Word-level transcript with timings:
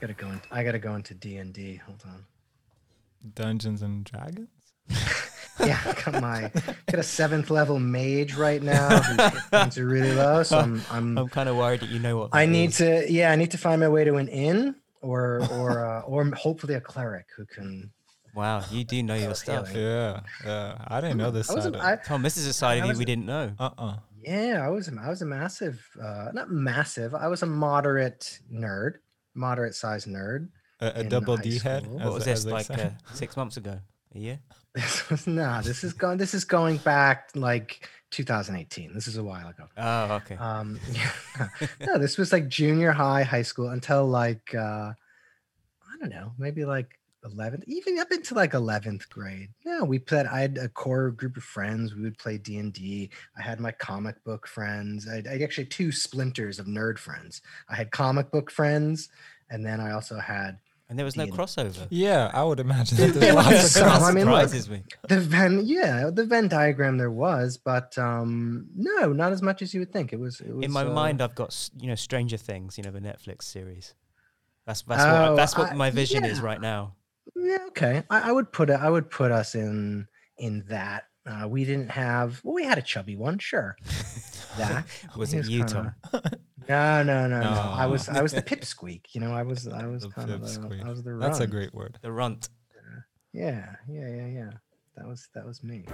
gotta 0.00 0.14
go. 0.14 0.28
In, 0.28 0.40
I 0.50 0.64
gotta 0.64 0.78
go 0.78 0.94
into 0.94 1.14
D 1.14 1.36
and 1.36 1.52
D. 1.52 1.76
Hold 1.76 2.02
on. 2.06 2.24
Dungeons 3.34 3.82
and 3.82 4.04
Dragons. 4.04 4.48
Yeah, 5.58 5.78
I 5.84 6.10
got 6.10 6.22
my 6.22 6.50
got 6.86 7.00
a 7.00 7.02
seventh 7.02 7.50
level 7.50 7.78
mage 7.78 8.34
right 8.34 8.62
now. 8.62 8.98
Whose 9.02 9.30
hit 9.34 9.42
points 9.50 9.76
are 9.76 9.84
really 9.86 10.12
low, 10.14 10.42
so 10.42 10.56
I'm 10.58 10.80
I'm 10.90 11.18
I'm 11.18 11.28
kind 11.28 11.50
of 11.50 11.56
worried 11.56 11.80
that 11.80 11.90
you 11.90 11.98
know 11.98 12.16
what. 12.16 12.30
I 12.32 12.46
that 12.46 12.50
need 12.52 12.70
is. 12.70 12.78
to 12.78 13.12
yeah, 13.12 13.30
I 13.30 13.36
need 13.36 13.50
to 13.50 13.58
find 13.58 13.78
my 13.78 13.88
way 13.88 14.04
to 14.04 14.14
an 14.14 14.28
inn 14.28 14.74
or 15.02 15.46
or 15.52 15.84
uh, 15.84 16.00
or 16.02 16.24
hopefully 16.34 16.74
a 16.74 16.80
cleric 16.80 17.26
who 17.36 17.44
can. 17.44 17.90
Wow, 18.34 18.64
you 18.70 18.84
do 18.84 19.02
know 19.02 19.14
your 19.16 19.34
stuff. 19.34 19.68
feeling. 19.68 19.84
Yeah, 19.86 20.20
yeah. 20.46 20.78
I 20.88 21.02
didn't 21.02 21.18
know 21.18 21.30
this 21.30 21.50
I 21.50 21.54
was 21.54 21.64
side. 21.64 21.74
a, 21.74 21.78
of- 21.78 21.84
I, 21.84 21.96
Tom, 21.96 22.22
this 22.22 22.38
is 22.38 22.46
a 22.46 22.54
side 22.54 22.82
of 22.82 22.86
you 22.90 22.96
we 22.96 23.04
didn't 23.04 23.26
know. 23.26 23.52
uh-uh. 23.58 23.96
yeah, 24.24 24.62
I 24.64 24.70
was 24.70 24.88
a- 24.88 24.98
I 24.98 25.10
was 25.10 25.20
a 25.20 25.26
massive 25.26 25.86
uh 26.02 26.28
not 26.32 26.50
massive. 26.50 27.14
I 27.14 27.28
was 27.28 27.42
a 27.42 27.46
moderate 27.46 28.38
nerd, 28.50 28.94
moderate 29.34 29.74
sized 29.74 30.06
nerd. 30.08 30.48
A, 30.80 31.00
a 31.00 31.04
double 31.04 31.36
D 31.36 31.58
head. 31.58 31.82
school. 31.84 31.98
as 32.00 32.04
What 32.04 32.14
was 32.14 32.24
they- 32.24 32.32
this 32.32 32.44
like 32.46 32.70
uh, 32.70 32.90
six 33.14 33.36
months 33.36 33.56
ago? 33.56 33.80
A 34.14 34.18
year? 34.18 34.38
This 34.74 35.10
was 35.10 35.26
nah, 35.26 35.60
this 35.62 35.82
is 35.82 35.92
going 35.92 36.16
this 36.18 36.32
is 36.32 36.44
going 36.44 36.76
back 36.78 37.30
like 37.34 37.88
2018. 38.12 38.94
This 38.94 39.08
is 39.08 39.16
a 39.16 39.24
while 39.24 39.48
ago. 39.48 39.64
Oh, 39.76 40.14
okay. 40.22 40.36
Um 40.36 40.78
yeah. 40.92 41.10
no, 41.80 41.98
this 41.98 42.16
was 42.16 42.30
like 42.32 42.46
junior 42.46 42.92
high, 42.92 43.24
high 43.24 43.42
school 43.42 43.70
until 43.70 44.06
like 44.06 44.54
uh 44.54 44.92
I 44.94 45.92
don't 46.00 46.10
know, 46.10 46.32
maybe 46.38 46.64
like 46.64 46.99
11th, 47.24 47.64
even 47.66 47.98
up 47.98 48.10
into 48.12 48.34
like 48.34 48.52
11th 48.52 49.08
grade. 49.10 49.50
Yeah, 49.64 49.82
we 49.82 49.98
played 49.98 50.26
I 50.26 50.40
had 50.40 50.56
a 50.58 50.68
core 50.68 51.10
group 51.10 51.36
of 51.36 51.42
friends. 51.44 51.94
We 51.94 52.02
would 52.02 52.16
play 52.18 52.38
D&D. 52.38 53.10
I 53.38 53.42
had 53.42 53.60
my 53.60 53.72
comic 53.72 54.22
book 54.24 54.46
friends. 54.46 55.06
I 55.08 55.22
I 55.30 55.38
actually 55.42 55.64
had 55.64 55.70
two 55.70 55.92
splinters 55.92 56.58
of 56.58 56.66
nerd 56.66 56.98
friends. 56.98 57.42
I 57.68 57.76
had 57.76 57.90
comic 57.90 58.30
book 58.30 58.50
friends 58.50 59.08
and 59.50 59.64
then 59.66 59.80
I 59.80 59.92
also 59.92 60.18
had 60.18 60.58
and 60.88 60.98
there 60.98 61.04
was 61.04 61.16
no 61.16 61.24
D&D. 61.26 61.36
crossover. 61.36 61.86
Yeah, 61.90 62.32
I 62.34 62.42
would 62.42 62.58
imagine 62.58 62.96
that 62.98 63.14
There 63.20 63.32
was 63.34 63.46
lots 63.46 63.70
some, 63.70 63.84
cross- 63.84 64.02
I 64.02 64.12
mean, 64.12 64.24
look, 64.24 64.40
surprises 64.48 64.68
me. 64.68 64.82
the 65.08 65.20
Venn, 65.20 65.60
yeah, 65.64 66.10
the 66.12 66.24
Venn 66.24 66.48
diagram 66.48 66.98
there 66.98 67.12
was, 67.12 67.58
but 67.58 67.96
um 67.98 68.66
no, 68.74 69.12
not 69.12 69.32
as 69.32 69.40
much 69.42 69.62
as 69.62 69.72
you 69.74 69.80
would 69.80 69.92
think. 69.92 70.12
It 70.12 70.18
was. 70.18 70.40
It 70.40 70.52
was 70.54 70.64
In 70.64 70.72
my 70.72 70.82
uh, 70.84 70.90
mind, 70.92 71.20
I've 71.22 71.34
got 71.36 71.70
you 71.78 71.86
know 71.88 71.94
Stranger 71.94 72.36
Things, 72.38 72.76
you 72.78 72.82
know 72.84 72.90
the 72.90 73.00
Netflix 73.00 73.42
series. 73.42 73.94
That's 74.66 74.82
that's 74.82 75.02
Oh, 75.04 75.30
what 75.30 75.36
that's 75.36 75.56
what 75.56 75.70
I- 75.72 75.74
my 75.74 75.90
vision 75.90 76.24
is 76.24 76.40
right 76.40 76.60
now. 76.60 76.94
Yeah, 77.36 77.58
okay. 77.68 78.02
I, 78.10 78.28
I 78.30 78.32
would 78.32 78.52
put 78.52 78.70
it. 78.70 78.74
I 78.80 78.90
would 78.90 79.10
put 79.10 79.30
us 79.32 79.54
in 79.54 80.06
in 80.38 80.64
that. 80.68 81.04
Uh, 81.26 81.46
we 81.48 81.64
didn't 81.64 81.90
have. 81.90 82.40
Well, 82.44 82.54
we 82.54 82.64
had 82.64 82.78
a 82.78 82.82
chubby 82.82 83.14
one, 83.16 83.38
sure. 83.38 83.76
That 84.56 84.84
Was 85.16 85.30
he 85.32 85.38
it 85.38 85.46
you, 85.48 85.64
kinda- 85.64 85.94
Tom? 86.12 86.22
No, 86.68 87.02
no, 87.02 87.26
no, 87.26 87.40
no. 87.40 87.48
I 87.50 87.86
was. 87.86 88.08
I 88.08 88.22
was 88.22 88.32
the 88.32 88.42
pipsqueak. 88.50 89.06
You 89.12 89.20
know, 89.20 89.32
I 89.32 89.42
was. 89.42 89.66
I 89.66 89.86
was 89.86 90.02
The 90.02 90.10
kind 90.10 90.30
of. 90.30 90.40
The. 90.42 90.82
I 90.84 90.88
was 90.88 91.02
the. 91.02 91.16
That's 91.18 91.40
a 91.40 91.46
great 91.46 91.74
word. 91.74 91.98
The 92.00 92.12
runt. 92.12 92.48
Yeah, 93.32 93.74
yeah, 93.88 94.08
yeah, 94.08 94.26
yeah. 94.26 94.50
That 94.96 95.06
was 95.08 95.28
that 95.34 95.44
was 95.46 95.62
me. 95.64 95.84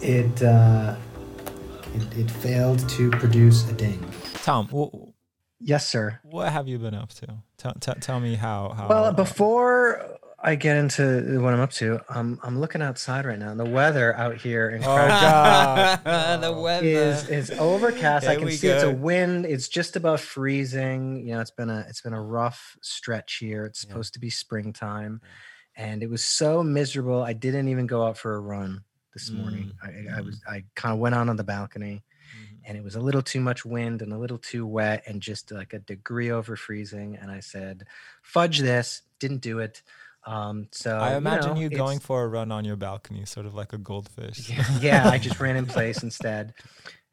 It 0.00 0.42
uh, 0.42 0.96
it, 1.94 2.18
it 2.18 2.30
failed 2.30 2.88
to 2.90 3.10
produce 3.10 3.68
a 3.70 3.72
ding. 3.74 4.04
Tom, 4.42 4.68
wh- 4.68 5.10
Yes, 5.64 5.86
sir. 5.88 6.18
what 6.24 6.52
have 6.52 6.66
you 6.66 6.78
been 6.78 6.94
up 6.94 7.10
to? 7.14 7.26
Tell, 7.56 7.72
tell, 7.80 7.94
tell 7.94 8.18
me 8.20 8.34
how. 8.34 8.70
how 8.70 8.88
Well, 8.88 9.12
before 9.12 10.18
I 10.42 10.56
get 10.56 10.76
into 10.76 11.40
what 11.40 11.54
I'm 11.54 11.60
up 11.60 11.70
to, 11.74 12.00
I'm 12.08 12.40
I'm 12.42 12.58
looking 12.58 12.82
outside 12.82 13.24
right 13.26 13.38
now. 13.38 13.52
and 13.52 13.60
The 13.60 13.64
weather 13.64 14.12
out 14.16 14.38
here 14.38 14.70
in 14.70 14.82
Oh, 14.82 14.92
Crack 14.92 16.02
God. 16.04 16.40
the 16.42 16.52
weather. 16.52 16.84
is 16.84 17.28
is 17.28 17.50
overcast. 17.52 18.26
I 18.26 18.34
can 18.34 18.46
we 18.46 18.52
see 18.56 18.66
it's 18.66 18.82
a 18.82 18.90
wind. 18.90 19.46
It's 19.46 19.68
just 19.68 19.94
about 19.94 20.18
freezing. 20.18 21.24
You 21.24 21.34
know, 21.34 21.40
it's 21.40 21.52
been 21.52 21.70
a 21.70 21.86
it's 21.88 22.00
been 22.00 22.12
a 22.12 22.20
rough 22.22 22.76
stretch 22.82 23.36
here. 23.36 23.64
It's 23.64 23.84
Yeah. 23.84 23.90
supposed 23.90 24.14
to 24.14 24.18
be 24.18 24.30
springtime, 24.30 25.20
and 25.76 26.02
it 26.02 26.10
was 26.10 26.24
so 26.24 26.64
miserable. 26.64 27.22
I 27.22 27.34
didn't 27.34 27.68
even 27.68 27.86
go 27.86 28.04
out 28.04 28.18
for 28.18 28.34
a 28.34 28.40
run 28.40 28.82
this 29.12 29.30
morning. 29.30 29.72
I, 29.82 29.88
I 29.88 30.20
mm. 30.20 30.24
was 30.24 30.40
I 30.48 30.64
kind 30.74 30.92
of 30.92 30.98
went 30.98 31.14
out 31.14 31.28
on 31.28 31.36
the 31.36 31.44
balcony, 31.44 32.02
Mhm. 32.34 32.58
and 32.64 32.78
it 32.78 32.84
was 32.84 32.94
a 32.94 33.00
little 33.00 33.22
too 33.22 33.40
much 33.40 33.64
wind 33.64 34.02
and 34.02 34.12
a 34.12 34.18
little 34.18 34.38
too 34.38 34.66
wet 34.66 35.02
and 35.06 35.20
just 35.20 35.50
like 35.50 35.72
a 35.72 35.78
degree 35.78 36.30
over 36.30 36.56
freezing. 36.56 37.16
And 37.16 37.30
I 37.30 37.40
said, 37.40 37.84
"Fudge 38.22 38.60
this!" 38.60 39.02
Didn't 39.18 39.42
do 39.42 39.58
it. 39.58 39.82
Um, 40.24 40.68
so 40.70 40.98
I 40.98 41.16
imagine 41.16 41.54
know, 41.54 41.60
you 41.60 41.68
going 41.68 41.98
for 41.98 42.22
a 42.22 42.28
run 42.28 42.52
on 42.52 42.64
your 42.64 42.76
balcony, 42.76 43.24
sort 43.24 43.46
of 43.46 43.54
like 43.54 43.72
a 43.72 43.78
goldfish. 43.78 44.48
yeah, 44.48 44.78
yeah, 44.80 45.08
I 45.08 45.18
just 45.18 45.40
ran 45.40 45.56
in 45.56 45.66
place 45.76 46.02
instead. 46.02 46.54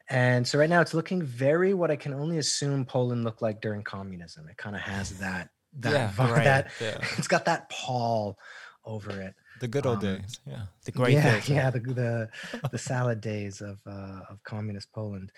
And 0.08 0.46
so 0.46 0.58
right 0.58 0.68
now 0.68 0.80
it's 0.80 0.94
looking 0.94 1.22
very 1.22 1.72
what 1.72 1.90
I 1.90 1.96
can 1.96 2.12
only 2.12 2.38
assume 2.38 2.84
Poland 2.84 3.24
looked 3.24 3.42
like 3.42 3.60
during 3.60 3.82
communism. 3.82 4.48
It 4.48 4.56
kind 4.56 4.74
of 4.74 4.82
has 4.82 5.18
that 5.18 5.50
that 5.78 5.92
Yeah, 5.92 6.32
right, 6.32 6.44
that 6.44 6.70
yeah. 6.80 6.98
it's 7.18 7.28
got 7.28 7.44
that 7.44 7.68
pall 7.70 8.38
over 8.84 9.20
it. 9.20 9.34
The 9.60 9.68
good 9.68 9.86
old 9.86 10.02
Um, 10.04 10.16
days. 10.16 10.40
Yeah. 10.46 10.62
the 10.84 10.92
great 10.92 11.14
yeah, 11.14 11.32
filter. 11.40 11.52
yeah, 11.54 11.70
the 11.70 11.80
the, 11.80 12.28
the 12.72 12.78
salad 12.78 13.20
days 13.20 13.60
of 13.60 13.78
uh, 13.86 14.20
of 14.30 14.42
communist 14.42 14.92
Poland. 14.92 15.30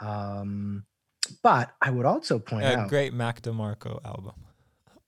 Um, 0.00 0.84
but 1.42 1.70
I 1.80 1.90
would 1.90 2.06
also 2.06 2.38
point 2.38 2.64
A 2.64 2.76
out 2.78 2.86
a 2.86 2.88
great 2.88 3.12
Mac 3.14 3.42
DeMarco 3.42 4.00
album 4.04 4.34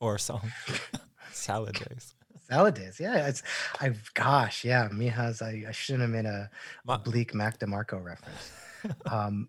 or 0.00 0.18
song. 0.18 0.50
Salad 1.32 1.74
days. 1.88 2.14
salad 2.48 2.74
days. 2.74 2.98
Yeah, 2.98 3.28
it's 3.28 3.42
I 3.80 3.94
gosh, 4.14 4.64
yeah, 4.64 4.88
Mihas. 4.92 5.42
I, 5.42 5.64
I 5.68 5.72
shouldn't 5.72 6.02
have 6.02 6.10
made 6.10 6.26
a 6.26 6.50
Ma- 6.84 6.94
oblique 6.96 7.34
Mac 7.34 7.58
DeMarco 7.60 8.02
reference. 8.02 8.50
um, 9.10 9.48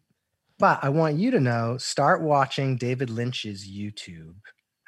but 0.59 0.79
I 0.83 0.89
want 0.89 1.15
you 1.17 1.31
to 1.31 1.39
know 1.39 1.77
start 1.77 2.21
watching 2.21 2.77
David 2.77 3.09
Lynch's 3.09 3.67
YouTube 3.67 4.35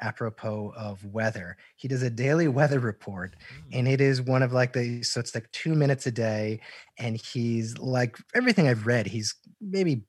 apropos 0.04 0.74
of 0.76 1.04
weather. 1.06 1.58
He 1.76 1.88
does 1.88 2.04
a 2.04 2.10
daily 2.10 2.48
weather 2.60 2.80
report, 2.80 3.36
hmm. 3.50 3.70
and 3.72 3.88
it 3.88 4.02
is 4.02 4.22
one 4.22 4.44
of 4.44 4.54
like 4.54 4.74
the 4.74 5.02
so 5.04 5.20
it's 5.20 5.34
like 5.34 5.50
two 5.52 5.74
minutes 5.74 6.06
a 6.06 6.12
day, 6.12 6.60
and 6.98 7.18
he's 7.18 7.78
like 7.78 8.18
everything 8.36 8.68
I've 8.68 8.86
read, 8.86 9.08
he's 9.08 9.36
maybe 9.62 10.04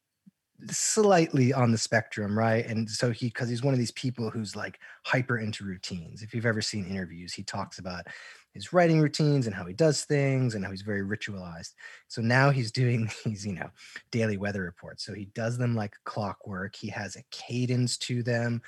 slightly 0.70 1.52
on 1.52 1.72
the 1.72 1.78
spectrum, 1.78 2.38
right? 2.38 2.66
And 2.66 2.88
so 2.88 3.10
he 3.10 3.26
because 3.26 3.48
he's 3.48 3.62
one 3.62 3.74
of 3.74 3.78
these 3.78 3.90
people 3.92 4.30
who's 4.30 4.56
like 4.56 4.78
hyper 5.04 5.38
into 5.38 5.64
routines. 5.64 6.22
If 6.22 6.34
you've 6.34 6.46
ever 6.46 6.62
seen 6.62 6.86
interviews, 6.86 7.32
he 7.32 7.42
talks 7.42 7.78
about 7.78 8.06
his 8.52 8.72
writing 8.72 9.00
routines 9.00 9.46
and 9.46 9.54
how 9.54 9.66
he 9.66 9.74
does 9.74 10.04
things 10.04 10.54
and 10.54 10.64
how 10.64 10.70
he's 10.70 10.82
very 10.82 11.02
ritualized. 11.02 11.74
So 12.08 12.22
now 12.22 12.50
he's 12.50 12.70
doing 12.84 13.10
these, 13.24 13.44
you 13.44 13.54
know, 13.54 13.70
daily 14.10 14.36
weather 14.36 14.62
reports. 14.62 15.04
So 15.04 15.12
he 15.12 15.26
does 15.26 15.58
them 15.58 15.74
like 15.74 15.94
clockwork. 16.04 16.76
He 16.76 16.88
has 16.88 17.16
a 17.16 17.24
cadence 17.30 17.98
to 17.98 18.22
them. 18.22 18.62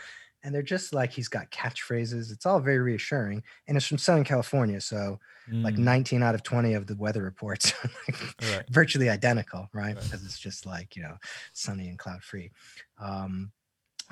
And 0.47 0.55
they're 0.55 0.62
just 0.62 0.95
like 0.95 1.11
he's 1.11 1.27
got 1.27 1.51
catchphrases. 1.51 2.31
It's 2.31 2.47
all 2.47 2.61
very 2.61 2.79
reassuring. 2.79 3.43
And 3.67 3.77
it's 3.77 3.84
from 3.84 3.99
Southern 3.99 4.23
California. 4.23 4.81
So 4.81 5.19
like 5.49 5.75
Mm, 5.75 5.79
19 5.79 6.23
out 6.23 6.34
of 6.37 6.43
20 6.45 6.75
of 6.75 6.87
the 6.87 6.95
weather 6.97 7.23
reports 7.23 7.73
are 7.84 7.91
like 8.09 8.37
Right. 8.43 8.65
virtually 8.71 9.09
identical, 9.09 9.69
right? 9.73 9.97
Right. 9.97 10.05
Because 10.05 10.25
it's 10.25 10.39
just 10.39 10.67
like, 10.67 10.95
you 10.95 11.03
know, 11.03 11.17
sunny 11.53 11.89
and 11.89 11.99
cloud 11.99 12.23
free. 12.23 12.53
Um, 13.01 13.51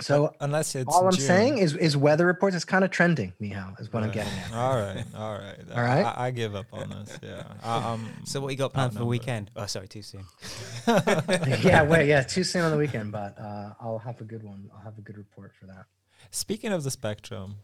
so 0.00 0.34
unless 0.40 0.74
it's 0.74 0.92
all 0.92 1.06
I'm 1.06 1.12
June. 1.12 1.24
saying 1.26 1.58
is 1.58 1.76
is 1.76 1.96
weather 1.96 2.26
reports 2.26 2.56
is 2.56 2.64
kind 2.64 2.84
of 2.84 2.90
trending, 2.90 3.32
Mihao, 3.40 3.80
is 3.80 3.92
what 3.92 4.02
I'm 4.02 4.10
getting 4.10 4.32
at. 4.32 4.52
All 4.64 4.74
right, 4.76 5.04
all 5.16 5.34
right, 5.38 5.56
All 5.72 5.82
right. 5.82 6.04
I, 6.04 6.26
I 6.26 6.30
give 6.32 6.56
up 6.56 6.66
on 6.72 6.90
this. 6.90 7.16
Yeah. 7.22 7.44
Um, 7.62 8.08
So 8.24 8.40
what 8.40 8.48
you 8.48 8.56
got 8.56 8.72
planned 8.72 8.92
for 8.92 8.98
the 8.98 9.06
weekend? 9.06 9.52
Oh, 9.54 9.66
sorry, 9.66 9.86
too 9.86 10.02
soon. 10.02 10.24
yeah, 10.88 11.84
wait, 11.84 12.08
yeah, 12.08 12.22
too 12.22 12.42
soon 12.42 12.62
on 12.62 12.72
the 12.72 12.76
weekend, 12.76 13.12
but 13.12 13.38
uh, 13.38 13.74
I'll 13.80 13.98
have 14.00 14.20
a 14.20 14.24
good 14.24 14.42
one. 14.42 14.68
I'll 14.74 14.82
have 14.82 14.98
a 14.98 15.00
good 15.00 15.16
report 15.16 15.52
for 15.60 15.66
that. 15.66 15.84
Speaking 16.30 16.72
of 16.72 16.82
the 16.84 16.90
spectrum, 16.90 17.56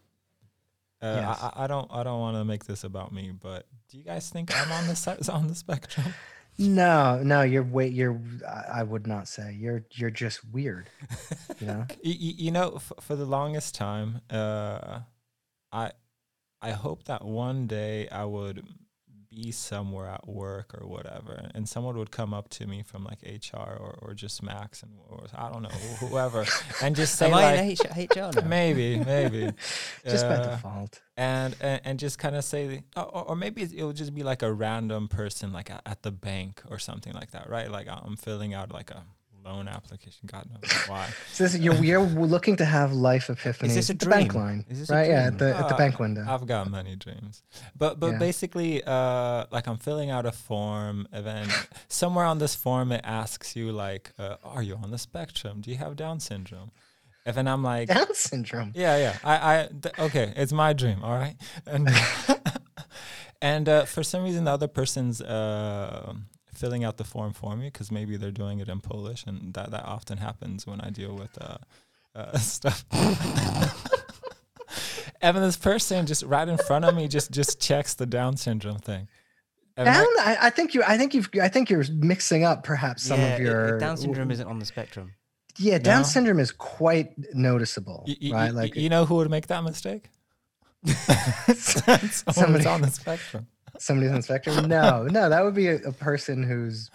uh, 1.02 1.06
Yes. 1.22 1.38
I, 1.42 1.64
I 1.64 1.66
don't 1.66 1.90
I 1.92 2.02
don't 2.02 2.20
want 2.20 2.36
to 2.36 2.44
make 2.44 2.64
this 2.64 2.84
about 2.84 3.12
me, 3.12 3.32
but 3.32 3.66
do 3.88 3.96
you 3.98 4.04
guys 4.04 4.28
think 4.30 4.50
I'm 4.56 4.70
on 4.72 4.86
the 4.86 5.30
on 5.32 5.46
the 5.48 5.54
spectrum? 5.54 6.14
No, 6.58 7.22
no, 7.22 7.40
you're 7.42 7.62
wait, 7.62 7.92
you're. 7.94 8.20
I 8.46 8.80
I 8.80 8.82
would 8.82 9.06
not 9.06 9.28
say 9.28 9.56
you're. 9.58 9.84
You're 9.92 10.10
just 10.10 10.44
weird. 10.52 10.90
You 11.58 11.66
know. 11.66 11.86
Y- 12.04 12.18
y- 12.20 12.34
you 12.36 12.50
know, 12.50 12.74
f- 12.76 12.92
for 13.00 13.16
the 13.16 13.24
longest 13.24 13.74
time, 13.74 14.20
uh, 14.28 15.00
I 15.72 15.92
I 16.60 16.72
hope 16.72 17.04
that 17.04 17.24
one 17.24 17.66
day 17.66 18.08
I 18.10 18.24
would 18.26 18.66
be 19.30 19.52
somewhere 19.52 20.06
at 20.08 20.26
work 20.28 20.74
or 20.80 20.86
whatever, 20.88 21.48
and 21.54 21.68
someone 21.68 21.96
would 21.96 22.10
come 22.10 22.34
up 22.34 22.48
to 22.50 22.66
me 22.66 22.82
from 22.82 23.04
like 23.04 23.20
HR 23.22 23.56
or, 23.56 23.98
or 24.02 24.14
just 24.14 24.42
Max 24.42 24.82
and 24.82 24.92
or 25.08 25.24
I 25.34 25.48
don't 25.50 25.62
know 25.62 25.68
whoever, 26.00 26.44
and 26.82 26.96
just 26.96 27.14
say 27.16 27.26
Am 27.26 27.32
like 27.32 27.58
H- 27.60 28.10
HR 28.16 28.32
now? 28.34 28.42
maybe 28.46 28.98
maybe 28.98 29.52
just 30.04 30.26
by 30.28 30.34
Uh, 30.34 30.50
default. 30.56 31.00
and, 31.16 31.54
and 31.60 31.80
and 31.84 31.98
just 31.98 32.18
kind 32.18 32.34
of 32.34 32.42
say 32.44 32.82
or, 32.96 33.04
or 33.30 33.36
maybe 33.36 33.62
it 33.62 33.84
will 33.84 33.92
just 33.92 34.14
be 34.14 34.22
like 34.24 34.42
a 34.42 34.52
random 34.52 35.06
person 35.08 35.52
like 35.52 35.70
at, 35.70 35.82
at 35.86 36.02
the 36.02 36.10
bank 36.10 36.62
or 36.68 36.78
something 36.78 37.12
like 37.12 37.30
that 37.30 37.48
right 37.48 37.70
like 37.70 37.86
i'm 37.88 38.16
filling 38.16 38.52
out 38.54 38.72
like 38.72 38.90
a 38.90 39.04
loan 39.44 39.68
application. 39.68 40.20
God 40.26 40.48
knows 40.50 40.70
why. 40.88 41.08
So 41.32 41.44
this, 41.44 41.58
you're, 41.58 41.74
you're 41.82 42.00
looking 42.00 42.56
to 42.56 42.64
have 42.64 42.92
life 42.92 43.28
epiphanies. 43.28 43.66
Is 43.68 43.74
this 43.74 43.90
a 43.90 43.94
the 43.94 44.06
bank 44.06 44.32
dream? 44.32 44.42
line, 44.44 44.64
Is 44.68 44.80
this 44.80 44.90
a 44.90 44.94
right? 44.94 45.08
Yeah, 45.08 45.22
dream? 45.30 45.32
at 45.34 45.38
the 45.38 45.56
at 45.56 45.68
the 45.68 45.74
Uh, 45.74 45.78
bank 45.78 45.98
window. 45.98 46.24
I've 46.28 46.46
got 46.46 46.70
many 46.70 46.96
dreams, 46.96 47.42
but 47.76 47.98
but 48.00 48.12
Yeah. 48.12 48.18
basically, 48.18 48.82
uh, 48.84 49.46
like 49.50 49.66
I'm 49.66 49.78
filling 49.78 50.10
out 50.10 50.26
a 50.26 50.32
form, 50.32 51.06
and 51.12 51.24
then 51.26 51.48
somewhere 51.88 52.24
on 52.26 52.38
this 52.38 52.54
form 52.54 52.92
it 52.92 53.00
asks 53.04 53.54
you 53.56 53.72
like, 53.72 54.12
uh, 54.18 54.36
"Are 54.44 54.62
you 54.62 54.76
on 54.82 54.90
the 54.90 54.98
spectrum? 54.98 55.60
Do 55.60 55.70
you 55.70 55.76
have 55.78 55.96
Down 55.96 56.20
syndrome?" 56.20 56.70
And 57.26 57.36
then 57.36 57.46
I'm 57.46 57.62
like, 57.62 57.88
Down 57.88 58.14
syndrome. 58.14 58.72
Yeah, 58.74 58.96
yeah. 58.96 59.16
I, 59.22 59.34
I, 59.54 59.68
th- 59.82 59.98
okay. 59.98 60.32
It's 60.36 60.52
my 60.52 60.72
dream. 60.72 61.04
All 61.04 61.14
right. 61.18 61.36
And 61.66 61.88
and 63.42 63.68
uh, 63.68 63.84
for 63.84 64.02
some 64.02 64.22
reason, 64.24 64.44
the 64.44 64.50
other 64.52 64.68
person's 64.68 65.20
uh, 65.20 66.14
filling 66.60 66.84
out 66.84 66.96
the 66.98 67.04
form 67.04 67.32
for 67.32 67.56
me 67.56 67.66
because 67.66 67.90
maybe 67.90 68.16
they're 68.16 68.30
doing 68.30 68.60
it 68.60 68.68
in 68.68 68.80
Polish, 68.80 69.24
and 69.26 69.54
that 69.54 69.70
that 69.70 69.84
often 69.84 70.18
happens 70.18 70.66
when 70.66 70.80
I 70.80 70.90
deal 70.90 71.14
with 71.16 71.36
uh, 71.40 71.56
uh, 72.14 72.38
stuff. 72.56 72.84
and 75.22 75.36
then 75.36 75.42
this 75.42 75.56
person 75.56 76.06
just 76.06 76.22
right 76.24 76.48
in 76.48 76.58
front 76.58 76.84
of 76.84 76.94
me 76.94 77.08
just 77.08 77.30
just 77.30 77.60
checks 77.60 77.94
the 77.94 78.06
Down 78.06 78.36
syndrome 78.36 78.78
thing. 78.78 79.08
And 79.76 79.86
Down. 79.86 80.04
I, 80.20 80.36
I 80.42 80.50
think 80.50 80.74
you. 80.74 80.82
I 80.86 80.98
think 80.98 81.14
you've. 81.14 81.28
I 81.40 81.48
think 81.48 81.70
you're 81.70 81.84
mixing 81.92 82.44
up 82.44 82.64
perhaps 82.64 83.02
some 83.04 83.18
yeah, 83.20 83.34
of 83.34 83.40
it- 83.40 83.44
your 83.44 83.78
Down 83.78 83.96
syndrome 83.96 84.30
isn't 84.30 84.46
on 84.46 84.58
the 84.58 84.66
spectrum. 84.66 85.12
Yeah, 85.58 85.78
Down 85.78 86.02
No? 86.02 86.06
syndrome 86.08 86.38
is 86.40 86.52
quite 86.52 87.12
noticeable, 87.34 88.04
y- 88.06 88.16
y- 88.22 88.30
right? 88.32 88.52
y- 88.54 88.60
Like 88.62 88.76
you 88.76 88.88
know 88.88 89.04
who 89.04 89.16
would 89.16 89.30
make 89.30 89.46
that 89.48 89.62
mistake? 89.64 90.08
Someone 90.86 91.98
Somebody- 92.32 92.66
on 92.66 92.80
the 92.82 92.90
spectrum. 92.90 93.46
Somebody's 93.80 94.10
on 94.10 94.16
the 94.16 94.22
spectrum. 94.22 94.68
No, 94.68 95.04
no, 95.04 95.28
that 95.28 95.44
would 95.44 95.54
be 95.54 95.68
a, 95.68 95.76
a 95.76 95.92
person 95.92 96.42
who's 96.42 96.90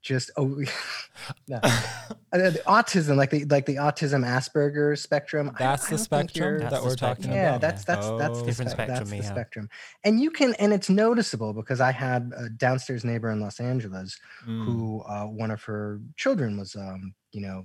just 0.00 0.30
oh 0.36 0.46
no. 1.48 1.60
Uh, 1.62 2.50
the 2.50 2.62
autism, 2.66 3.14
like 3.16 3.30
the 3.30 3.44
like 3.44 3.66
the 3.66 3.76
autism 3.76 4.26
Asperger 4.26 4.98
spectrum. 4.98 5.52
That's 5.58 5.86
I 5.86 5.90
the 5.90 5.98
spectrum 5.98 6.58
That's 6.58 6.72
that 6.72 6.82
the 6.82 6.88
we're 6.88 6.96
talking 6.96 7.24
spectrum. 7.24 7.36
yeah, 7.36 7.48
about. 7.50 7.60
that's 7.60 7.84
that's 7.84 8.08
that's 8.18 8.38
the 8.38 8.42
Oh, 8.42 8.46
Different 8.46 8.70
spec- 8.72 8.86
spectrum, 8.88 8.98
That's 8.98 9.10
the 9.10 9.16
Michal. 9.16 9.30
spectrum, 9.30 9.68
and 10.02 10.20
you 10.20 10.30
can, 10.30 10.54
and 10.54 10.72
it's 10.72 10.88
noticeable 10.90 11.52
because 11.52 11.80
I 11.80 11.92
had 11.92 12.32
a 12.36 12.48
downstairs 12.48 13.04
neighbor 13.04 13.30
in 13.30 13.40
Los 13.40 13.60
Angeles 13.60 14.18
Mm, 14.46 14.64
who 14.64 15.02
uh, 15.02 15.24
one 15.26 15.50
of 15.52 15.62
her 15.64 16.00
children 16.16 16.58
was, 16.58 16.74
um, 16.74 17.14
you 17.30 17.40
know, 17.42 17.64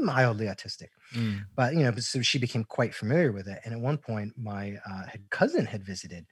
mildly 0.00 0.46
autistic. 0.46 0.88
mm. 1.14 1.40
but 1.56 1.72
you 1.74 1.80
know 1.80 1.92
so 1.96 2.20
she 2.22 2.38
became 2.38 2.64
quite 2.64 2.94
familiar 2.94 3.32
with 3.32 3.46
it 3.48 3.58
and 3.64 3.72
at 3.74 3.80
one 3.80 3.96
point 3.98 4.32
my 4.36 4.76
uh, 4.90 5.02
cousin 5.30 5.66
had 5.66 5.84
visited 5.84 6.24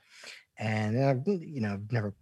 and 0.59 0.97
uh, 0.97 1.33
you 1.41 1.61
know 1.61 1.81
never 1.91 2.15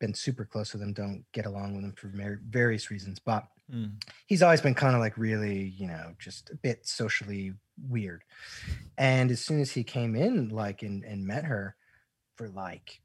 been 0.00 0.14
super 0.14 0.44
close 0.44 0.72
with 0.72 0.82
him 0.82 0.92
don't 0.92 1.24
get 1.32 1.46
along 1.46 1.74
with 1.74 1.84
him 1.84 1.92
for 1.92 2.10
various 2.48 2.90
reasons 2.90 3.18
but 3.18 3.44
Mm. 3.70 4.02
he's 4.26 4.42
always 4.42 4.62
been 4.62 4.74
kind 4.74 4.94
of 4.94 5.00
like 5.00 5.18
really 5.18 5.62
you 5.62 5.86
know 5.86 6.14
just 6.18 6.48
a 6.48 6.56
bit 6.56 6.86
socially 6.86 7.52
weird 7.86 8.24
and 8.96 9.30
as 9.30 9.40
soon 9.44 9.60
as 9.60 9.70
he 9.70 9.84
came 9.84 10.16
in 10.16 10.48
like 10.48 10.82
and, 10.82 11.04
and 11.04 11.26
met 11.26 11.44
her 11.44 11.76
for 12.36 12.48
like 12.48 13.00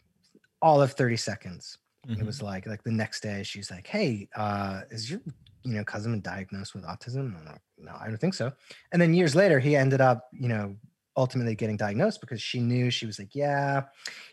all 0.62 0.82
of 0.82 0.94
30 0.94 1.18
seconds 1.18 1.78
it 2.18 2.24
Mhm. 2.24 2.26
was 2.26 2.42
like 2.42 2.66
like 2.68 2.84
the 2.84 2.92
next 2.92 3.22
day 3.22 3.44
she's 3.44 3.72
like 3.72 3.88
hey 3.88 4.30
uh 4.36 4.82
is 4.92 5.10
your 5.12 5.22
you 5.64 5.74
know 5.74 5.84
cousin 5.84 6.12
been 6.14 6.22
diagnosed 6.22 6.76
with 6.76 6.86
autism 6.86 7.38
I'm 7.38 7.46
like, 7.46 7.62
no 7.78 7.96
i 8.00 8.08
don't 8.08 8.18
think 8.18 8.34
so 8.34 8.52
and 8.92 9.02
then 9.02 9.14
years 9.14 9.36
later 9.36 9.60
he 9.60 9.76
ended 9.76 10.02
up 10.02 10.30
you 10.34 10.48
know 10.50 10.76
ultimately 11.16 11.54
getting 11.56 11.78
diagnosed 11.78 12.20
because 12.22 12.42
she 12.42 12.60
knew 12.60 12.90
she 12.90 13.06
was 13.06 13.20
like 13.20 13.36
yeah 13.36 13.84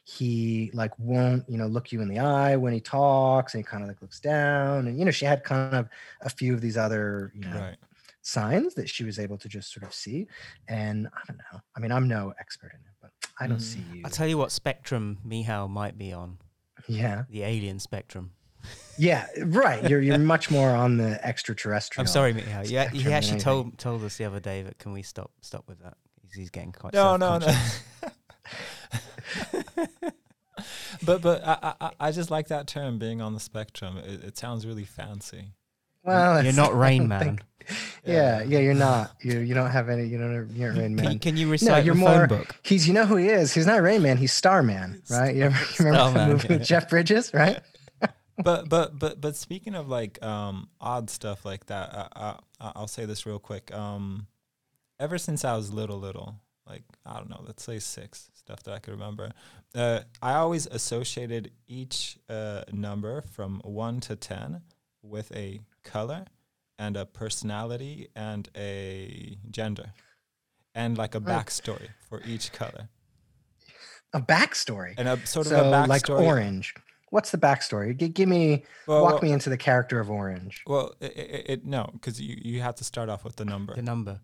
he 0.04 0.70
like 0.72 0.92
won't 0.98 1.44
you 1.48 1.58
know 1.58 1.66
look 1.66 1.92
you 1.92 2.00
in 2.00 2.08
the 2.08 2.18
eye 2.18 2.56
when 2.56 2.72
he 2.72 2.80
talks 2.80 3.52
and 3.54 3.60
he 3.60 3.64
kind 3.64 3.82
of 3.82 3.88
like 3.88 4.00
looks 4.00 4.18
down 4.20 4.86
and 4.86 4.98
you 4.98 5.04
know 5.04 5.10
she 5.10 5.24
had 5.26 5.44
kind 5.44 5.74
of 5.74 5.88
a 6.22 6.30
few 6.30 6.54
of 6.54 6.60
these 6.60 6.76
other 6.76 7.32
you 7.34 7.42
know 7.42 7.60
Right. 7.60 7.76
signs 8.22 8.74
that 8.74 8.88
she 8.88 9.04
was 9.04 9.18
able 9.18 9.36
to 9.38 9.48
just 9.48 9.72
sort 9.72 9.84
of 9.84 9.92
see 9.94 10.26
and 10.68 11.06
i 11.14 11.20
don't 11.28 11.38
know 11.52 11.60
i 11.76 11.80
mean 11.80 11.92
i'm 11.92 12.08
no 12.08 12.32
expert 12.40 12.72
in 12.72 12.80
it 12.80 12.94
but 13.00 13.10
i 13.38 13.46
don't 13.46 13.58
Mhm. 13.58 13.62
see 13.62 13.80
you 13.92 14.02
I'll 14.04 14.10
tell 14.10 14.26
you 14.28 14.38
what 14.38 14.50
spectrum 14.52 15.18
Mihal 15.24 15.68
might 15.68 15.98
be 15.98 16.12
on. 16.12 16.38
yeah 16.88 17.24
The 17.28 17.42
alien 17.42 17.78
spectrum. 17.78 18.32
yeah 18.98 19.26
right 19.44 19.88
you're 19.88 20.00
you're 20.00 20.18
much 20.18 20.50
more 20.50 20.70
on 20.70 20.96
the 20.98 21.22
extraterrestrial 21.26 22.02
I'm 22.02 22.06
sorry, 22.12 22.32
Mihal. 22.34 22.64
Yeah, 22.68 22.88
he 22.90 23.10
actually 23.12 23.40
told 23.40 23.78
told 23.78 24.02
us 24.04 24.16
the 24.18 24.24
other 24.26 24.40
day 24.40 24.62
that 24.62 24.78
can 24.78 24.92
we 24.92 25.02
stop 25.02 25.30
stop 25.40 25.66
with 25.66 25.78
that? 25.82 25.96
He's, 26.30 26.36
he's 26.38 26.50
getting 26.50 26.72
quite 26.72 26.92
No, 26.94 27.16
no, 27.16 27.38
no. 27.38 27.54
but 31.04 31.22
but 31.22 31.42
I, 31.46 31.74
I 31.80 31.90
I 32.00 32.10
just 32.12 32.30
like 32.30 32.48
that 32.48 32.66
term 32.66 32.98
being 32.98 33.20
on 33.20 33.34
the 33.34 33.40
spectrum. 33.40 33.96
It, 33.98 34.24
it 34.24 34.38
sounds 34.38 34.66
really 34.66 34.84
fancy. 34.84 35.52
well 36.04 36.42
You're 36.42 36.52
not 36.52 36.74
Rain 36.78 37.08
Man. 37.08 37.20
think- 37.20 37.40
yeah 38.04 38.42
yeah 38.42 38.58
you're 38.58 38.72
not 38.74 39.12
you 39.22 39.38
you 39.38 39.54
don't 39.54 39.70
have 39.70 39.88
any 39.90 40.04
you 40.06 40.18
don't 40.18 40.48
you're 40.54 40.72
not 40.72 40.78
rain 40.80 40.96
Can, 40.96 41.04
you- 41.04 41.08
man 41.10 41.18
can 41.20 41.36
you 41.36 41.48
recite 41.50 41.84
you're 41.84 41.94
the 41.94 42.00
more- 42.00 42.26
phone 42.26 42.38
book? 42.38 42.56
he's 42.64 42.88
you 42.88 42.94
know 42.94 43.04
who 43.06 43.16
he 43.16 43.28
is 43.28 43.52
he's 43.54 43.66
not 43.66 43.80
rain 43.82 44.02
man 44.02 44.16
he's 44.16 44.32
starman 44.32 45.02
right 45.10 45.36
you, 45.36 45.42
ever, 45.44 45.56
you 45.78 45.84
remember 45.84 45.98
that 45.98 46.10
Starman, 46.10 46.28
movie 46.32 46.48
yeah. 46.48 46.56
with 46.56 46.66
jeff 46.66 46.88
bridges 46.90 47.32
right 47.34 47.60
But 48.42 48.70
but 48.70 48.98
but 48.98 49.20
but 49.20 49.36
speaking 49.36 49.74
of 49.74 49.88
like 49.90 50.20
um 50.24 50.68
odd 50.80 51.10
stuff 51.10 51.44
like 51.44 51.66
that, 51.66 51.94
uh, 51.94 52.08
uh, 52.16 52.36
I- 52.58 52.72
I'll 52.74 52.88
say 52.88 53.04
this 53.04 53.26
real 53.26 53.38
quick. 53.38 53.70
Um, 53.74 54.26
ever 55.00 55.18
since 55.18 55.44
I 55.44 55.56
was 55.56 55.72
little, 55.72 55.98
little, 55.98 56.36
like 56.66 56.84
I 57.04 57.14
don't 57.16 57.30
know, 57.30 57.42
let's 57.46 57.64
say 57.64 57.78
six, 57.80 58.30
stuff 58.34 58.62
that 58.64 58.74
I 58.74 58.78
could 58.78 58.92
remember. 58.92 59.32
Uh, 59.74 60.00
I 60.22 60.34
always 60.34 60.66
associated 60.66 61.50
each 61.66 62.18
uh, 62.28 62.62
number 62.72 63.22
from 63.22 63.60
one 63.64 63.98
to 64.00 64.14
ten 64.14 64.62
with 65.02 65.34
a 65.34 65.60
color 65.82 66.26
and 66.78 66.96
a 66.96 67.06
personality 67.06 68.08
and 68.14 68.48
a 68.56 69.36
gender, 69.50 69.92
and 70.74 70.96
like 70.98 71.14
a 71.14 71.20
Right. 71.20 71.46
backstory 71.46 71.88
for 72.08 72.22
each 72.26 72.52
color, 72.52 72.88
a 74.12 74.20
backstory 74.20 74.94
and 74.98 75.08
a 75.08 75.16
sort 75.26 75.46
of 75.46 75.50
so 75.52 75.60
a 75.68 75.72
backstory. 75.72 75.88
like 75.88 76.10
orange 76.10 76.74
what's 77.10 77.30
the 77.32 77.38
backstory 77.38 77.96
G- 77.98 78.08
give 78.08 78.28
me 78.28 78.64
Well, 78.86 79.02
walk 79.02 79.14
well- 79.14 79.22
me 79.22 79.32
into 79.32 79.50
the 79.50 79.56
character 79.56 79.98
of 80.00 80.10
orange 80.10 80.62
Well, 80.66 80.94
it, 81.00 81.16
it, 81.16 81.46
it 81.52 81.64
no, 81.64 81.90
because 81.92 82.20
you, 82.20 82.36
you 82.40 82.60
have 82.60 82.76
to 82.76 82.84
start 82.84 83.08
off 83.08 83.24
with 83.24 83.36
the 83.36 83.44
number, 83.44 83.74
The 83.74 83.82
number. 83.82 84.20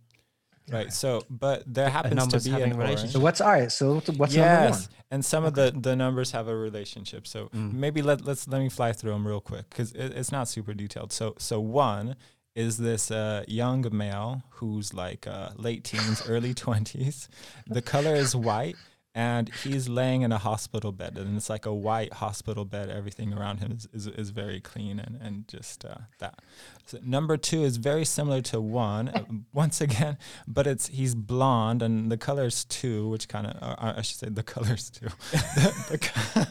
Right? 0.71 0.93
So, 0.93 1.23
but 1.31 1.63
there 1.67 1.89
happens 1.89 2.27
to 2.29 2.41
be 2.41 2.51
having 2.51 2.73
an 2.73 2.79
relationship. 2.79 3.13
so 3.13 3.21
what's 3.21 3.41
all 3.41 3.51
right 3.53 3.71
so 3.71 3.95
what's, 3.95 4.11
what's 4.11 4.35
number 4.35 4.55
one 4.55 4.73
yes, 4.73 4.89
and 5.11 5.25
some 5.25 5.45
of 5.45 5.55
the 5.55 5.73
the 5.77 5.95
numbers 5.97 6.33
have 6.33 6.49
a 6.49 6.57
relationship. 6.57 7.27
So 7.27 7.49
Mm. 7.55 7.73
maybe 7.75 8.03
let 8.03 8.25
let's 8.25 8.49
let 8.49 8.61
me 8.61 8.69
fly 8.69 8.93
through 8.93 9.13
them 9.13 9.27
real 9.27 9.41
quick 9.41 9.69
because 9.71 9.93
it, 9.93 10.13
it's 10.17 10.33
not 10.33 10.49
super 10.49 10.75
detailed. 10.75 11.13
So 11.13 11.35
so 11.39 11.61
one 11.61 12.17
is 12.55 12.79
this 12.79 13.11
uh, 13.11 13.45
young 13.47 13.85
male 13.93 14.43
who's 14.51 14.95
like 14.95 15.27
uh, 15.27 15.51
late 15.57 15.85
teens, 15.85 16.23
early 16.29 16.55
twenties. 16.55 17.29
The 17.67 17.83
color 17.83 18.15
is 18.15 18.35
white. 18.35 18.77
And 19.19 19.49
he's 19.65 19.89
laying 19.89 20.21
in 20.21 20.31
a 20.31 20.37
hospital 20.37 20.93
bed, 20.93 21.17
and 21.17 21.39
it's 21.39 21.49
like 21.49 21.65
a 21.65 21.73
white 21.73 22.13
hospital 22.13 22.67
bed. 22.67 22.91
Everything 22.91 23.33
around 23.33 23.61
him 23.61 23.73
is, 23.73 23.89
is, 23.95 24.07
is 24.09 24.29
very 24.29 24.61
clean 24.61 25.01
and, 25.01 25.19
and 25.23 25.49
just 25.49 25.87
uh, 25.87 25.95
that. 26.19 26.41
So 26.85 26.99
number 27.03 27.39
two 27.39 27.65
is 27.65 27.79
very 27.79 28.05
similar 28.05 28.43
to 28.43 28.61
one, 28.61 29.09
uh, 29.09 29.25
once 29.55 29.81
again, 29.81 30.19
but 30.47 30.67
it's 30.67 30.89
he's 30.89 31.15
blonde 31.15 31.81
and 31.81 32.13
the 32.13 32.19
color's 32.19 32.67
two, 32.67 33.09
which 33.09 33.27
kind 33.27 33.47
of 33.47 33.57
uh, 33.63 33.95
I 33.97 34.03
should 34.03 34.19
say 34.19 34.29
the 34.29 34.43
color's 34.55 34.91
two. 34.91 35.07
the, 35.33 35.99
the 36.35 36.49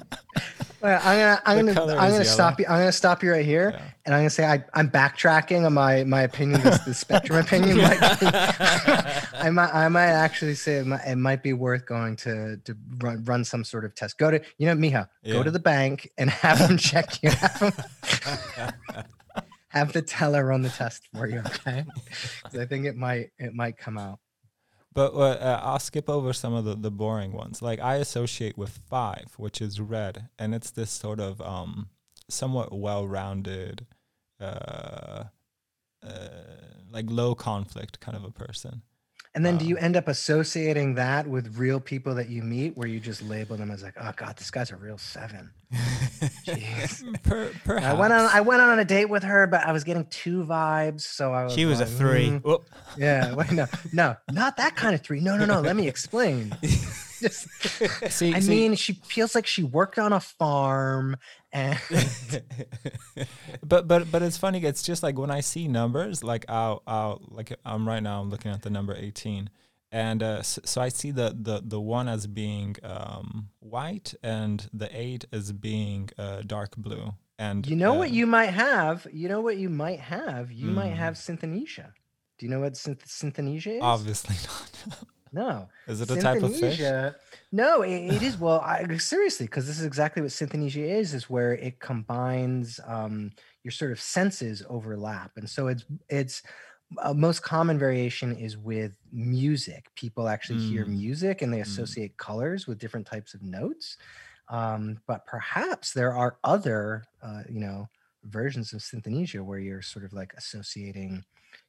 Well, 0.82 1.00
I'm 1.04 1.18
gonna 1.20 1.42
I'm 1.46 1.66
The 1.68 1.74
gonna 1.74 1.96
I'm 1.96 2.12
gonna 2.12 2.26
stop 2.26 2.60
you. 2.60 2.66
I'm 2.68 2.80
gonna 2.80 2.92
stop 2.92 3.24
you 3.24 3.32
right 3.32 3.46
here, 3.46 3.72
Yeah. 3.74 3.82
and 4.06 4.14
I'm 4.14 4.22
gonna 4.22 4.30
say 4.30 4.46
I, 4.46 4.64
I'm 4.74 4.90
backtracking 4.90 5.66
on 5.66 5.74
my 5.74 6.04
my 6.04 6.22
opinion. 6.24 6.62
This 6.62 6.80
the 6.80 6.94
spectrum 6.94 7.40
opinion 7.40 7.78
might 7.78 8.00
be, 8.20 8.28
I 8.28 9.50
might 9.52 9.74
I 9.74 9.88
might 9.88 10.08
actually 10.12 10.56
say 10.56 10.78
it 10.78 10.86
might, 10.88 11.02
it 11.08 11.16
might 11.16 11.42
be 11.42 11.54
worth 11.54 11.86
going 11.86 12.16
to 12.18 12.55
to 12.58 12.78
run 13.00 13.24
run 13.26 13.44
some 13.44 13.64
sort 13.64 13.86
of 13.86 13.94
test. 13.96 14.18
Go 14.18 14.32
to 14.32 14.42
you 14.58 14.66
know 14.68 14.76
Miha, 14.76 15.08
go 15.34 15.44
to 15.44 15.52
the 15.52 15.60
bank 15.60 16.10
and 16.18 16.30
have 16.30 16.60
them 16.60 16.78
check 16.78 17.22
you. 17.24 17.30
Have, 17.32 17.60
them, 17.60 17.74
have 19.70 19.94
the 19.94 20.02
teller 20.02 20.46
run 20.46 20.62
the 20.62 20.70
test 20.70 21.08
for 21.14 21.28
you. 21.28 21.40
Okay, 21.40 21.86
'Cause 22.44 22.60
I 22.60 22.66
think 22.66 22.86
it 22.86 22.96
might 22.96 23.32
it 23.38 23.54
might 23.54 23.78
come 23.78 23.98
out. 23.98 24.20
But 24.94 25.14
uh, 25.14 25.20
uh, 25.20 25.60
I'll 25.62 25.80
skip 25.80 26.10
over 26.10 26.32
some 26.32 26.54
of 26.54 26.64
the, 26.64 26.76
the 26.76 26.92
boring 26.92 27.34
ones. 27.34 27.62
Like 27.62 27.80
I 27.82 27.96
associate 27.96 28.58
with 28.58 28.70
five, 28.90 29.34
which 29.38 29.62
is 29.62 29.82
red, 29.82 30.30
and 30.40 30.56
it's 30.56 30.72
this 30.72 30.90
sort 30.90 31.20
of 31.20 31.42
um, 31.42 31.90
somewhat 32.30 32.72
well-rounded, 32.72 33.86
uh, 34.40 35.26
uh, 36.02 36.30
like 36.90 37.08
low 37.10 37.36
conflict 37.36 38.00
kind 38.00 38.16
of 38.16 38.24
a 38.24 38.32
person. 38.32 38.84
And 39.36 39.46
then 39.46 39.58
do 39.58 39.66
Um, 39.66 39.70
you 39.70 39.78
end 39.78 39.98
up 39.98 40.08
associating 40.08 40.96
that 40.96 41.28
with 41.28 41.58
real 41.58 41.80
people 41.82 42.16
that 42.16 42.30
you 42.30 42.42
meet, 42.42 42.76
where 42.78 42.88
you 42.88 43.00
just 43.02 43.22
label 43.22 43.58
them 43.58 43.70
as 43.70 43.84
like, 43.84 43.94
oh 44.00 44.12
god, 44.16 44.38
this 44.38 44.50
guy's 44.50 44.72
a 44.72 44.78
real 44.78 44.98
seven. 44.98 45.52
Jeez. 46.48 47.04
Per. 47.66 47.80
I 47.80 47.92
went 47.94 48.14
on 48.14 48.30
I 48.32 48.40
went 48.42 48.62
on 48.62 48.80
a 48.80 48.86
date 48.86 49.10
with 49.10 49.24
her, 49.24 49.46
but 49.46 49.66
I 49.66 49.72
was 49.74 49.84
getting 49.84 50.06
two 50.06 50.44
vibes, 50.46 51.02
so 51.02 51.34
I 51.34 51.44
was. 51.44 51.54
She 51.54 51.66
was 51.66 51.82
a 51.82 51.86
three. 51.86 52.30
"Mm, 52.30 52.62
yeah, 52.98 53.34
wait, 53.36 53.52
no, 53.52 53.68
no, 53.92 54.16
not 54.32 54.58
that 54.58 54.76
kind 54.76 54.96
of 54.96 55.02
three. 55.02 55.20
No, 55.20 55.36
no, 55.38 55.46
no. 55.46 55.60
Let 55.60 55.76
me 55.76 55.88
explain. 55.88 56.56
Just, 57.22 57.48
See, 58.12 58.34
I 58.34 58.40
see, 58.40 58.50
mean, 58.50 58.76
she 58.76 58.94
feels 58.94 59.36
like 59.36 59.46
she 59.48 59.64
worked 59.64 59.98
on 60.00 60.12
a 60.14 60.20
farm 60.20 61.18
and 61.52 61.80
but 63.64 63.88
but 63.88 64.12
but 64.12 64.22
it's 64.22 64.38
funny. 64.38 64.64
It's 64.64 64.84
just 64.84 65.04
like 65.04 65.18
when 65.18 65.32
I 65.32 65.42
see 65.42 65.68
numbers, 65.68 66.24
like 66.24 66.46
I'll 66.50 66.82
I'll 66.88 67.22
like 67.30 67.54
I'm 67.66 67.88
right 67.88 68.02
now. 68.04 68.22
I'm 68.22 68.30
looking 68.30 68.52
at 68.52 68.62
the 68.62 68.70
number 68.70 68.96
18, 68.96 69.50
and 69.92 70.22
uh, 70.24 70.42
so, 70.42 70.62
so 70.66 70.82
I 70.82 70.90
see 70.90 71.12
the 71.12 71.36
the 71.40 71.62
the 71.64 71.80
one 71.80 72.08
as 72.08 72.28
being 72.28 72.76
um, 72.84 73.50
white 73.60 74.14
and 74.24 74.68
the 74.74 74.90
eight 74.92 75.26
as 75.32 75.52
being 75.52 76.10
uh, 76.18 76.42
dark 76.46 76.76
blue. 76.78 77.14
And 77.38 77.68
you 77.68 77.76
know 77.76 77.94
what 77.96 78.10
uh, 78.10 78.14
you 78.14 78.28
might 78.28 78.52
have. 78.52 79.08
You 79.12 79.28
know 79.30 79.42
what 79.42 79.58
you 79.58 79.70
might 79.70 80.00
have. 80.00 80.52
You 80.52 80.68
might 80.72 80.92
Hmm. 80.92 80.98
have 81.00 81.14
synthonesia. 81.16 81.92
Do 82.38 82.46
you 82.46 82.50
know 82.50 82.60
what 82.62 82.74
synth- 82.74 83.08
synthonesia 83.08 83.78
is? 83.78 83.82
obviously 83.82 84.36
not. 84.48 85.04
No. 85.36 85.70
Is 85.88 86.00
it 86.02 86.12
a 86.12 86.18
type 86.18 86.44
of 86.44 86.54
fish? 86.54 86.94
No, 87.52 87.82
it, 87.82 87.92
it 87.94 88.24
is. 88.24 88.38
Well, 88.38 88.60
I, 88.62 88.98
seriously, 88.98 89.46
because 89.46 89.68
this 89.68 89.80
is 89.80 89.86
exactly 89.86 90.22
what 90.22 90.32
synthonesia 90.32 90.86
is: 91.00 91.14
is 91.14 91.30
where 91.30 91.54
it 91.54 91.80
combines 91.80 92.80
um, 92.86 93.32
your 93.64 93.72
sort 93.72 93.92
of 93.92 94.00
senses 94.00 94.64
overlap, 94.70 95.32
and 95.38 95.50
so 95.50 95.68
it's 95.68 95.86
it's 96.10 96.42
uh, 97.00 97.14
most 97.14 97.42
common 97.44 97.80
variation 97.80 98.36
is 98.36 98.58
with 98.58 98.98
music. 99.12 99.92
People 99.96 100.28
actually 100.30 100.58
hear 100.58 100.86
Mm. 100.86 100.88
music 100.88 101.42
and 101.42 101.54
they 101.54 101.62
Mm. 101.62 101.62
associate 101.62 102.18
colors 102.18 102.68
with 102.68 102.80
different 102.80 103.08
types 103.08 103.34
of 103.34 103.42
notes. 103.42 103.98
Um, 104.50 105.02
but 105.08 105.26
perhaps 105.26 105.94
there 105.94 106.14
are 106.14 106.38
other, 106.44 107.04
uh, 107.22 107.44
you 107.50 107.60
know, 107.60 107.88
versions 108.24 108.74
of 108.74 108.82
synthonesia 108.82 109.44
where 109.44 109.60
you're 109.60 109.82
sort 109.82 110.06
of 110.06 110.14
like 110.14 110.34
associating, 110.38 111.24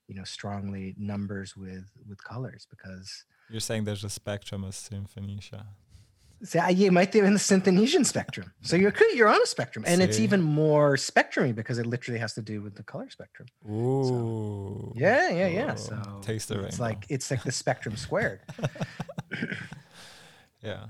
you 0.09 0.15
know, 0.15 0.25
strongly 0.25 0.95
numbers 0.99 1.57
with 1.57 1.91
with 2.07 2.23
colors 2.25 2.67
because 2.71 3.25
You're 3.51 3.61
saying 3.61 3.85
there's 3.85 4.05
a 4.05 4.11
spectrum 4.11 4.65
of 4.65 4.75
symphonesia. 4.75 5.67
See, 6.43 6.61
you 6.73 6.93
might 6.93 7.13
be 7.13 7.21
in 7.21 7.33
the 7.33 7.39
Synthonesian 7.39 8.05
spectrum. 8.05 8.53
So 8.61 8.77
you're 8.77 8.93
you're 9.15 9.29
on 9.29 9.41
a 9.41 9.47
spectrum, 9.47 9.85
and 9.89 10.03
it's 10.03 10.21
even 10.21 10.43
more 10.43 10.97
spectrumy 10.97 11.55
because 11.55 11.79
it 11.79 11.87
literally 11.87 12.21
has 12.21 12.35
to 12.35 12.43
do 12.43 12.61
with 12.61 12.75
the 12.75 12.83
color 12.83 13.09
spectrum. 13.09 13.49
Ooh. 13.71 14.93
Yeah, 14.95 15.31
yeah, 15.31 15.47
yeah. 15.47 15.73
Oh, 15.73 15.77
So 15.77 16.21
taste 16.21 16.49
the 16.49 16.57
rainbow. 16.57 16.69
it's 16.69 16.79
like 16.81 17.07
it's 17.09 17.31
like 17.31 17.43
the 17.43 17.53
spectrum 17.53 17.97
squared. 17.97 18.41
Yeah. 20.63 20.87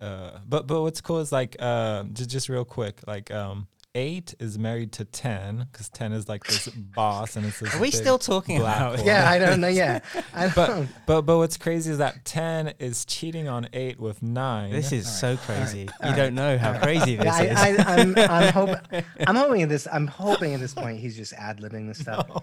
Uh, 0.00 0.38
but 0.48 0.66
but 0.66 0.80
what's 0.80 1.00
cool 1.00 1.18
is 1.18 1.30
like 1.30 1.56
uh, 1.58 2.04
just 2.04 2.30
just 2.30 2.48
real 2.48 2.64
quick 2.64 3.00
like 3.06 3.30
um, 3.30 3.68
eight 3.94 4.34
is 4.38 4.58
married 4.58 4.92
to 4.92 5.04
ten 5.04 5.66
because 5.72 5.88
ten 5.88 6.12
is 6.12 6.28
like 6.28 6.44
this 6.44 6.68
boss 6.94 7.36
and 7.36 7.44
it's 7.46 7.58
this 7.60 7.74
Are 7.74 7.80
we 7.80 7.90
still 7.90 8.18
talking 8.18 8.58
black 8.58 8.76
about? 8.78 8.96
hole. 8.98 9.06
yeah, 9.06 9.28
I 9.28 9.38
don't 9.38 9.60
know. 9.60 9.68
Yeah, 9.68 10.00
I 10.34 10.48
But 10.54 10.66
don't. 10.68 10.88
but 11.06 11.22
but 11.22 11.38
what's 11.38 11.56
crazy 11.56 11.90
is 11.90 11.98
that 11.98 12.24
ten 12.24 12.74
is 12.78 13.04
cheating 13.04 13.48
on 13.48 13.68
eight 13.72 13.98
with 13.98 14.22
nine. 14.22 14.70
This 14.70 14.92
is 14.92 15.06
All 15.06 15.12
so 15.12 15.28
right, 15.30 15.38
all 15.50 15.54
right, 15.56 15.64
crazy. 15.64 15.88
all 15.88 15.94
You 16.02 16.10
right, 16.10 16.16
don't 16.16 16.34
know 16.34 16.58
how 16.58 16.68
all 16.68 16.72
right. 16.74 16.82
crazy 16.82 17.16
this 17.16 17.24
Yeah, 17.24 17.42
is. 17.42 17.58
I, 17.58 17.68
I, 17.70 18.00
I'm 18.00 18.18
I'm 18.18 18.52
hoping 18.52 19.04
I'm 19.26 19.36
hoping 19.36 19.62
at 19.62 19.68
this 19.68 19.88
I'm 19.92 20.06
hoping 20.06 20.54
at 20.54 20.60
this 20.60 20.74
point 20.74 20.98
he's 20.98 21.16
just 21.16 21.32
ad 21.32 21.58
libbing 21.60 21.88
this 21.88 21.98
stuff. 21.98 22.28
No. 22.28 22.42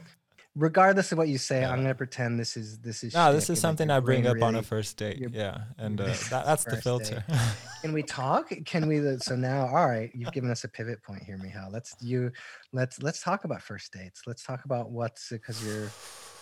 Regardless 0.57 1.11
of 1.11 1.19
what 1.19 1.27
you 1.27 1.37
say, 1.37 1.61
Yeah. 1.61 1.71
I'm 1.71 1.81
gonna 1.83 1.93
pretend 1.93 2.39
this 2.39 2.57
is 2.57 2.79
this 2.79 3.03
is. 3.03 3.13
No, 3.13 3.31
this 3.31 3.47
is 3.49 3.61
something 3.61 3.91
I 3.91 3.99
bring 3.99 4.25
up 4.25 4.41
on 4.41 4.55
a 4.55 4.63
first 4.63 4.97
date. 4.97 5.23
Yeah, 5.31 5.65
and 5.77 6.01
uh, 6.01 6.05
that, 6.31 6.45
that's 6.45 6.63
the 6.63 6.77
filter. 6.77 7.23
Can 7.83 7.93
we 7.93 8.01
talk? 8.01 8.51
Can 8.65 8.87
we? 8.87 9.17
So 9.19 9.35
now, 9.35 9.67
all 9.67 9.87
right, 9.87 10.09
you've 10.15 10.31
given 10.31 10.49
us 10.49 10.63
a 10.63 10.67
pivot 10.67 11.03
point 11.03 11.21
here, 11.23 11.37
Michal. 11.37 11.69
Let's 11.71 11.95
you, 12.01 12.31
let's 12.73 13.01
let's 13.03 13.21
talk 13.21 13.43
about 13.43 13.61
first 13.61 13.93
dates. 13.93 14.23
Let's 14.25 14.43
talk 14.43 14.65
about 14.65 14.89
what's 14.89 15.29
because 15.29 15.63
you're, 15.63 15.91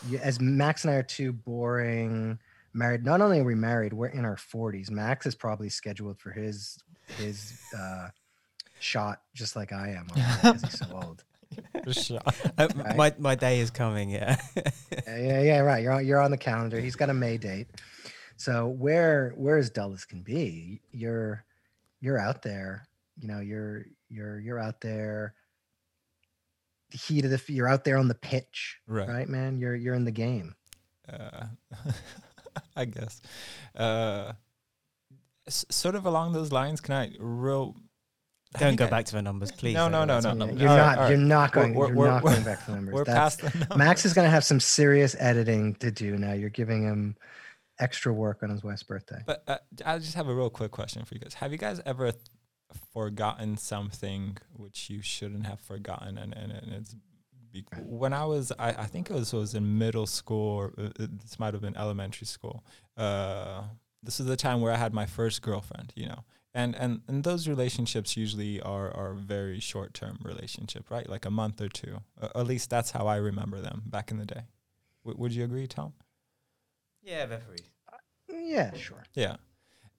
you, 0.10 0.18
as 0.20 0.40
Max 0.40 0.86
and 0.86 0.94
I 0.94 0.96
are 0.98 1.04
two 1.04 1.34
boring 1.34 2.40
married. 2.74 3.04
Not 3.04 3.20
only 3.20 3.40
are 3.40 3.44
we 3.44 3.56
married, 3.56 3.92
we're 3.92 4.08
in 4.08 4.24
our 4.24 4.38
forties. 4.38 4.90
Max 4.90 5.26
is 5.26 5.36
probably 5.36 5.68
scheduled 5.68 6.20
for 6.20 6.32
his 6.32 6.78
his 7.18 7.60
uh, 7.78 8.08
shot, 8.80 9.22
just 9.34 9.58
like 9.58 9.74
I 9.74 9.90
am, 9.90 10.08
because 10.14 10.62
he's 10.62 10.80
so 10.80 10.86
old. 10.94 11.24
For 11.84 11.94
sure. 11.94 12.20
Uh, 12.58 12.68
Right. 12.76 12.96
my 12.96 13.14
my 13.20 13.36
day 13.36 13.60
is 13.60 13.70
coming. 13.72 14.10
Yeah. 14.10 14.38
Yeah, 15.08 15.18
yeah, 15.18 15.42
yeah, 15.42 15.60
right. 15.60 15.84
You're 15.84 15.94
on, 15.94 16.06
you're 16.06 16.22
on 16.22 16.32
the 16.32 16.38
calendar. 16.38 16.80
He's 16.80 16.96
got 16.96 17.10
a 17.10 17.14
May 17.14 17.38
date. 17.38 17.68
So 18.38 18.68
where 18.68 19.32
where 19.38 19.58
as 19.58 19.70
dull 19.70 19.94
as 19.94 20.06
can 20.06 20.22
be, 20.22 20.82
you're 20.92 21.44
you're 22.02 22.18
out 22.20 22.42
there. 22.42 22.88
You 23.18 23.28
know, 23.28 23.40
you're 23.40 23.86
you're 24.10 24.40
you're 24.40 24.60
out 24.60 24.82
there. 24.82 25.34
The 26.92 26.98
heat 26.98 27.26
of 27.26 27.32
the 27.32 27.42
you're 27.54 27.68
out 27.68 27.84
there 27.84 27.98
on 27.98 28.08
the 28.08 28.16
pitch, 28.16 28.78
Right. 28.88 29.08
right, 29.08 29.28
man? 29.30 29.58
You're 29.58 29.76
you're 29.76 29.96
in 29.96 30.06
the 30.06 30.12
game. 30.12 30.56
uh, 31.12 31.48
I 32.76 32.86
guess. 32.86 33.22
Uh, 33.76 34.34
s- 35.48 35.66
sort 35.70 35.96
of 35.96 36.06
along 36.06 36.34
those 36.34 36.52
lines, 36.52 36.80
can 36.82 36.94
I 36.96 37.12
real? 37.20 37.76
I 38.56 38.60
Don't 38.60 38.76
go 38.76 38.86
I- 38.86 38.90
back 38.90 39.06
to 39.06 39.14
the 39.14 39.22
numbers, 39.22 39.52
please. 39.52 39.74
No, 39.74 39.88
no, 39.88 40.06
no, 40.06 40.20
no, 40.20 40.30
all 40.30 40.36
no. 40.36 40.46
You're 40.48 40.68
not 40.70 40.98
all 40.98 41.10
you're 41.10 41.18
right. 41.18 41.28
not 41.28 41.52
going 41.52 41.74
We're- 41.74 41.90
you're 41.90 41.98
we're- 41.98 42.12
not 42.12 42.24
we're- 42.24 42.36
going 42.36 42.46
back 42.46 42.60
to 42.66 42.72
the 42.72 42.76
numbers. 42.78 42.94
We're 42.94 43.04
That's, 43.06 43.36
past 43.38 43.54
the 43.54 43.60
numbers. 43.60 43.78
Max 43.78 44.06
is 44.06 44.14
going 44.14 44.26
to 44.26 44.32
have 44.32 44.44
some 44.44 44.60
serious 44.60 45.16
editing 45.20 45.76
to 45.76 45.92
do 45.92 46.18
now. 46.18 46.34
You're 46.34 46.50
giving 46.50 46.84
him 46.84 47.16
extra 47.80 48.14
work 48.14 48.42
on 48.44 48.50
his 48.50 48.64
wife's 48.64 48.84
birthday. 48.84 49.22
But 49.26 49.44
uh, 49.48 49.58
I 49.86 49.98
just 50.00 50.16
have 50.16 50.28
a 50.28 50.34
real 50.34 50.50
quick 50.50 50.72
question 50.72 51.04
for 51.06 51.14
you 51.16 51.20
guys. 51.22 51.34
Have 51.36 51.52
you 51.52 51.58
guys 51.58 51.82
ever 51.86 52.12
th- 52.12 52.24
forgotten 52.94 53.58
something 53.58 54.38
which 54.54 54.90
you 54.90 55.02
shouldn't 55.02 55.46
have 55.46 55.60
forgotten? 55.60 56.18
And, 56.18 56.34
and, 56.34 56.52
and 56.52 56.74
it's 56.74 56.96
be- 57.52 57.66
when 57.84 58.14
I 58.14 58.26
was, 58.26 58.52
I, 58.58 58.70
I 58.70 58.86
think 58.86 59.10
it 59.10 59.14
was 59.14 59.34
was 59.34 59.56
in 59.56 59.78
middle 59.78 60.06
school, 60.06 60.56
or 60.58 60.74
uh, 60.78 60.84
uh, 61.04 61.08
this 61.22 61.40
might 61.40 61.54
have 61.54 61.62
been 61.62 61.76
elementary 61.78 62.28
school. 62.28 62.64
Uh, 62.98 63.64
this 64.04 64.20
is 64.20 64.26
the 64.26 64.36
time 64.38 64.62
where 64.62 64.72
I 64.72 64.78
had 64.78 64.94
my 64.94 65.06
first 65.06 65.42
girlfriend, 65.42 65.92
you 65.96 66.08
know. 66.08 66.24
And, 66.56 66.74
and 66.76 67.02
and 67.10 67.24
those 67.26 67.50
relationships 67.50 68.16
usually 68.16 68.62
are 68.62 68.90
are 68.96 69.14
very 69.14 69.60
short 69.60 69.94
term 69.94 70.18
relationship, 70.24 70.90
right? 70.90 71.08
Like 71.10 71.26
a 71.28 71.30
month 71.30 71.60
or 71.60 71.68
two. 71.68 72.00
Uh, 72.20 72.30
at 72.34 72.48
least 72.48 72.70
that's 72.70 72.92
how 72.92 73.08
I 73.08 73.18
remember 73.18 73.60
them 73.62 73.84
back 73.86 74.10
in 74.10 74.18
the 74.18 74.26
day. 74.26 74.44
W- 75.04 75.20
would 75.22 75.34
you 75.34 75.44
agree, 75.44 75.68
Tom? 75.68 75.94
Yeah, 77.04 77.26
very. 77.26 77.60
Yeah, 78.30 78.74
sure. 78.76 79.04
Yeah. 79.14 79.36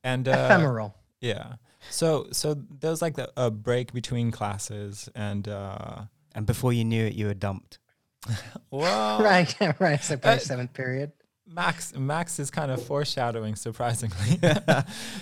And 0.02 0.26
uh, 0.28 0.32
Ephemeral. 0.32 0.94
yeah. 1.20 1.56
So 1.90 2.28
so 2.32 2.54
there 2.54 2.90
was 2.90 3.02
like 3.02 3.14
the, 3.16 3.30
a 3.36 3.50
break 3.50 3.92
between 3.92 4.30
classes 4.32 5.08
and 5.14 5.46
uh 5.48 6.06
And 6.34 6.46
before 6.46 6.72
you 6.72 6.84
knew 6.84 7.04
it, 7.06 7.14
you 7.14 7.26
were 7.26 7.34
dumped. 7.34 7.78
well 8.70 9.22
right, 9.32 9.54
right. 9.80 10.02
so 10.02 10.14
like 10.14 10.26
uh, 10.26 10.30
my 10.32 10.38
seventh 10.38 10.72
period. 10.72 11.12
Max 11.46 11.94
Max 11.94 12.38
is 12.38 12.50
kind 12.50 12.70
of 12.70 12.82
foreshadowing 12.84 13.54
surprisingly. 13.56 14.38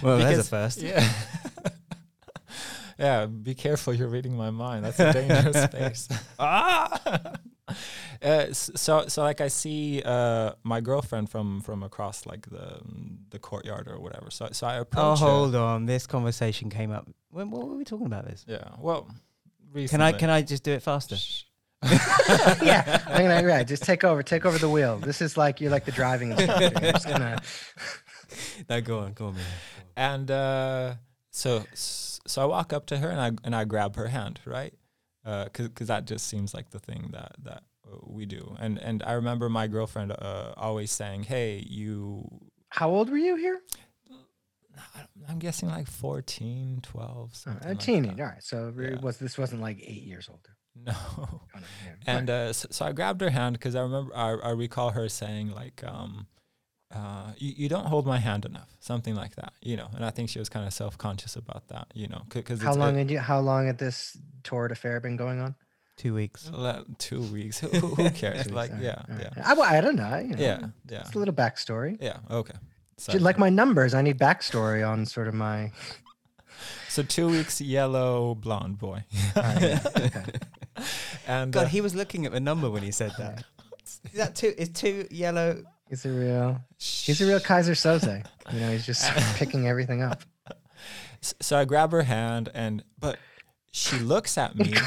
Well, 0.02 0.18
there's 0.18 0.38
a 0.38 0.44
first. 0.44 0.80
Yeah. 0.82 1.06
yeah, 2.98 3.26
be 3.26 3.54
careful 3.54 3.92
you're 3.94 4.08
reading 4.08 4.36
my 4.36 4.50
mind. 4.50 4.84
That's 4.84 5.00
a 5.00 5.12
dangerous 5.12 5.62
space. 5.70 6.08
ah! 6.38 7.32
Uh, 8.22 8.46
so 8.52 9.06
so 9.08 9.22
like 9.22 9.40
I 9.40 9.48
see 9.48 10.02
uh 10.04 10.52
my 10.62 10.80
girlfriend 10.80 11.30
from 11.30 11.60
from 11.60 11.82
across 11.82 12.24
like 12.26 12.48
the 12.50 12.80
the 13.30 13.38
courtyard 13.38 13.88
or 13.88 13.98
whatever. 14.00 14.30
So 14.30 14.48
so 14.52 14.66
I 14.66 14.78
Oh, 14.78 14.82
approach 14.82 15.20
her. 15.20 15.26
hold 15.26 15.54
on. 15.54 15.86
This 15.86 16.06
conversation 16.06 16.70
came 16.70 16.90
up. 16.90 17.08
When, 17.30 17.50
what 17.50 17.66
were 17.66 17.76
we 17.76 17.84
talking 17.84 18.06
about 18.06 18.26
this? 18.26 18.44
Yeah. 18.46 18.68
Well, 18.78 19.08
Can 19.88 20.00
I 20.00 20.12
can 20.12 20.30
I 20.30 20.42
just 20.42 20.62
do 20.62 20.72
it 20.72 20.82
faster? 20.82 21.16
Shh. 21.16 21.42
yeah, 22.62 23.02
I'm 23.06 23.22
gonna 23.26 23.44
right. 23.46 23.66
Just 23.66 23.82
take 23.82 24.04
over, 24.04 24.22
take 24.22 24.44
over 24.46 24.58
the 24.58 24.68
wheel. 24.68 24.98
This 24.98 25.20
is 25.20 25.36
like 25.36 25.60
you're 25.60 25.70
like 25.70 25.84
the 25.84 25.92
driving 25.92 26.30
gonna. 27.04 27.40
no, 28.68 28.80
go 28.80 29.00
on, 29.00 29.12
go 29.12 29.26
on. 29.28 29.34
Man. 29.34 29.44
And 29.96 30.30
uh, 30.30 30.94
so 31.30 31.64
so 31.74 32.42
I 32.42 32.46
walk 32.46 32.72
up 32.72 32.86
to 32.86 32.98
her 32.98 33.08
and 33.10 33.20
I 33.20 33.32
and 33.44 33.54
I 33.54 33.64
grab 33.64 33.96
her 33.96 34.08
hand, 34.08 34.40
right? 34.44 34.74
Because 35.24 35.68
because 35.68 35.88
that 35.88 36.04
just 36.06 36.26
seems 36.26 36.54
like 36.54 36.70
the 36.70 36.78
thing 36.78 37.10
that 37.12 37.32
that 37.42 37.62
uh, 37.86 37.96
we 38.06 38.26
do. 38.26 38.56
And 38.58 38.78
and 38.78 39.02
I 39.02 39.12
remember 39.12 39.48
my 39.48 39.66
girlfriend 39.66 40.12
uh, 40.12 40.52
always 40.56 40.90
saying, 40.90 41.24
"Hey, 41.24 41.64
you." 41.68 42.28
How 42.70 42.90
old 42.90 43.08
were 43.10 43.18
you 43.18 43.36
here? 43.36 43.60
I'm 45.28 45.38
guessing 45.38 45.68
like 45.68 45.86
14, 45.86 46.80
12, 46.82 47.08
Oh, 47.08 47.28
something 47.32 47.64
a 47.64 47.70
like 47.70 47.78
teenager. 47.78 48.16
that. 48.16 48.22
All 48.22 48.28
right. 48.28 48.42
So 48.42 48.74
Yeah. 48.78 48.98
was 49.00 49.18
this 49.18 49.38
wasn't 49.38 49.62
like 49.62 49.78
eight 49.80 50.02
years 50.02 50.28
older. 50.28 50.53
No. 50.76 50.92
No, 50.92 51.40
yeah. 51.54 51.94
And 52.06 52.28
uh, 52.28 52.52
so, 52.52 52.68
so 52.70 52.84
I 52.84 52.92
grabbed 52.92 53.20
her 53.20 53.30
hand 53.30 53.54
because 53.54 53.74
I 53.74 53.80
remember 53.80 54.14
I, 54.14 54.34
I 54.34 54.50
recall 54.50 54.90
her 54.90 55.08
saying 55.08 55.50
like, 55.52 55.82
um, 55.84 56.26
uh, 56.94 57.32
you, 57.38 57.54
"You 57.56 57.68
don't 57.68 57.86
hold 57.86 58.06
my 58.06 58.18
hand 58.18 58.44
enough," 58.44 58.76
something 58.80 59.14
like 59.14 59.36
that, 59.36 59.52
you 59.62 59.76
know. 59.76 59.88
And 59.94 60.04
I 60.04 60.10
think 60.10 60.28
she 60.28 60.38
was 60.38 60.48
kind 60.48 60.66
of 60.66 60.72
self 60.72 60.98
conscious 60.98 61.34
about 61.36 61.68
that, 61.68 61.88
you 61.94 62.06
know, 62.08 62.22
because 62.28 62.60
how 62.62 62.74
long 62.74 62.96
had 62.96 63.10
you? 63.10 63.18
How 63.18 63.40
long 63.40 63.66
had 63.66 63.78
this 63.78 64.16
torrid 64.42 64.70
affair 64.72 65.00
been 65.00 65.16
going 65.16 65.40
on? 65.40 65.54
Two 65.96 66.14
weeks. 66.14 66.50
two 66.98 67.22
weeks. 67.22 67.60
Who, 67.60 67.68
who 67.68 67.86
who 67.94 68.10
cares? 68.22 68.38
Weeks, 68.38 68.50
like, 68.50 68.70
all 68.70 68.76
right, 68.76 68.84
yeah, 68.84 69.02
all 69.08 69.16
right. 69.16 69.32
yeah, 69.36 69.42
I, 69.44 69.54
well, 69.54 69.72
I 69.72 69.80
don't 69.80 69.96
know. 69.96 70.18
You 70.18 70.36
know 70.36 70.42
yeah, 70.42 70.66
yeah, 70.90 70.98
Just 71.00 71.14
a 71.14 71.18
little 71.18 71.34
backstory. 71.34 71.96
yeah. 72.00 72.18
Okay. 72.30 72.54
So, 72.96 73.16
Like 73.18 73.38
my 73.38 73.50
numbers, 73.50 73.94
I 73.94 74.02
need 74.02 74.18
backstory 74.18 74.88
on 74.88 75.06
sort 75.06 75.26
of 75.26 75.34
my. 75.34 75.72
so 76.88 77.02
two 77.02 77.28
weeks, 77.28 77.60
yellow, 77.60 78.34
blonde 78.36 78.78
boy, 78.78 79.04
All 79.36 79.42
right, 79.42 79.62
yeah, 79.62 79.80
okay. 79.96 80.24
And 81.26 81.52
God, 81.52 81.64
uh, 81.64 81.68
he 81.68 81.80
was 81.80 81.94
looking 81.94 82.26
at 82.26 82.32
the 82.32 82.40
number 82.40 82.70
when 82.70 82.82
he 82.82 82.90
said 82.90 83.12
that. 83.18 83.44
Is 84.12 84.18
that 84.18 84.34
two? 84.34 84.52
Is 84.56 84.68
two 84.70 85.06
yellow? 85.10 85.62
He's 85.88 86.04
a 86.06 86.10
real. 86.10 86.60
He's 86.78 87.20
a 87.20 87.26
real 87.26 87.40
Keyser 87.40 87.72
Söze. 87.74 88.24
You 88.52 88.60
know, 88.60 88.70
he's 88.70 88.86
just 88.86 89.10
picking 89.36 89.66
everything 89.68 90.02
up. 90.02 90.22
So 91.40 91.56
I 91.58 91.64
grab 91.64 91.92
her 91.92 92.02
hand, 92.02 92.50
and 92.54 92.82
but 92.98 93.18
she 93.72 93.98
looks 93.98 94.36
at 94.38 94.56
me. 94.56 94.74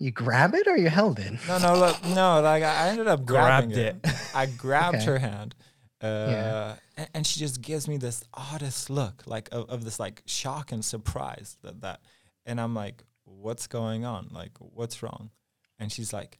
You 0.00 0.10
grab 0.10 0.54
it 0.54 0.66
or 0.66 0.76
you 0.76 0.88
held 0.88 1.20
it? 1.20 1.32
No, 1.46 1.56
no, 1.58 1.76
look, 1.78 2.04
no. 2.04 2.40
Like 2.42 2.64
I 2.64 2.88
ended 2.88 3.06
up 3.06 3.24
grabbing 3.24 3.70
Grabbed 3.70 4.04
it. 4.04 4.12
I 4.34 4.46
grabbed 4.46 4.96
Okay. 4.96 5.04
her 5.06 5.18
hand, 5.18 5.54
uh, 6.02 6.06
Yeah. 6.06 6.74
a- 6.98 7.06
and 7.16 7.24
she 7.24 7.38
just 7.38 7.62
gives 7.62 7.86
me 7.86 7.96
this 7.96 8.24
oddest 8.34 8.90
look, 8.90 9.22
like 9.26 9.48
of, 9.52 9.70
of 9.70 9.84
this 9.84 10.00
like 10.00 10.22
shock 10.26 10.72
and 10.72 10.84
surprise 10.84 11.56
that 11.62 11.80
that, 11.82 12.00
and 12.44 12.60
I'm 12.60 12.74
like, 12.74 13.04
what's 13.24 13.68
going 13.68 14.04
on? 14.04 14.28
Like, 14.32 14.50
what's 14.58 15.00
wrong? 15.00 15.30
And 15.78 15.90
she's 15.90 16.12
like, 16.12 16.38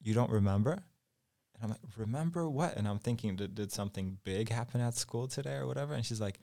you 0.00 0.14
don't 0.14 0.30
remember? 0.30 0.72
And 0.72 1.62
I'm 1.62 1.70
like, 1.70 1.80
remember 1.96 2.48
what? 2.48 2.76
And 2.76 2.86
I'm 2.86 2.98
thinking, 2.98 3.36
did, 3.36 3.54
did 3.54 3.72
something 3.72 4.18
big 4.24 4.50
happen 4.50 4.80
at 4.80 4.94
school 4.94 5.26
today 5.26 5.54
or 5.54 5.66
whatever? 5.66 5.94
And 5.94 6.04
she's 6.04 6.20
like, 6.20 6.38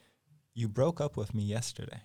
you 0.53 0.67
broke 0.67 0.99
up 0.99 1.17
with 1.17 1.33
me 1.33 1.43
yesterday. 1.43 2.01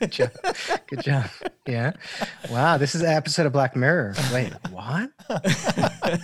Good 0.00 0.12
job. 0.12 0.30
Good 0.88 1.02
job. 1.02 1.30
Yeah. 1.66 1.92
Wow. 2.50 2.78
This 2.78 2.94
is 2.94 3.02
an 3.02 3.08
episode 3.08 3.46
of 3.46 3.52
Black 3.52 3.76
Mirror. 3.76 4.14
Wait, 4.32 4.52
what? 4.70 5.10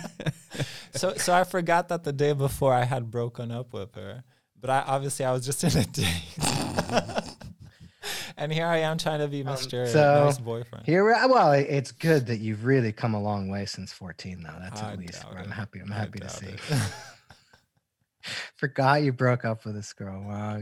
so 0.93 1.13
so 1.15 1.33
I 1.33 1.43
forgot 1.43 1.89
that 1.89 2.03
the 2.03 2.11
day 2.11 2.33
before 2.33 2.73
I 2.73 2.85
had 2.85 3.11
broken 3.11 3.51
up 3.51 3.73
with 3.73 3.93
her, 3.95 4.23
but 4.59 4.69
I 4.69 4.83
obviously 4.87 5.25
I 5.25 5.31
was 5.31 5.45
just 5.45 5.63
in 5.63 5.77
a 5.77 5.85
date. 5.85 7.27
and 8.37 8.53
here 8.53 8.65
I 8.65 8.77
am 8.77 8.97
trying 8.97 9.19
to 9.19 9.27
be 9.27 9.43
Mr. 9.43 9.85
Um, 9.85 9.91
so, 9.91 10.25
nice 10.25 10.37
boyfriend. 10.37 10.85
Here, 10.85 11.03
we 11.03 11.11
are. 11.11 11.27
well, 11.27 11.51
it's 11.53 11.91
good 11.91 12.27
that 12.27 12.37
you've 12.37 12.65
really 12.65 12.91
come 12.91 13.13
a 13.13 13.21
long 13.21 13.49
way 13.49 13.65
since 13.65 13.91
14, 13.91 14.43
though. 14.43 14.55
That's 14.59 14.81
I 14.81 14.93
at 14.93 14.99
least 14.99 15.25
I'm 15.35 15.49
happy. 15.49 15.79
I'm 15.79 15.89
happy 15.91 16.19
to 16.19 16.29
see. 16.29 16.55
Forgot 18.55 19.03
you 19.03 19.11
broke 19.11 19.45
up 19.45 19.65
with 19.65 19.75
this 19.75 19.93
girl. 19.93 20.23
Wow. 20.27 20.61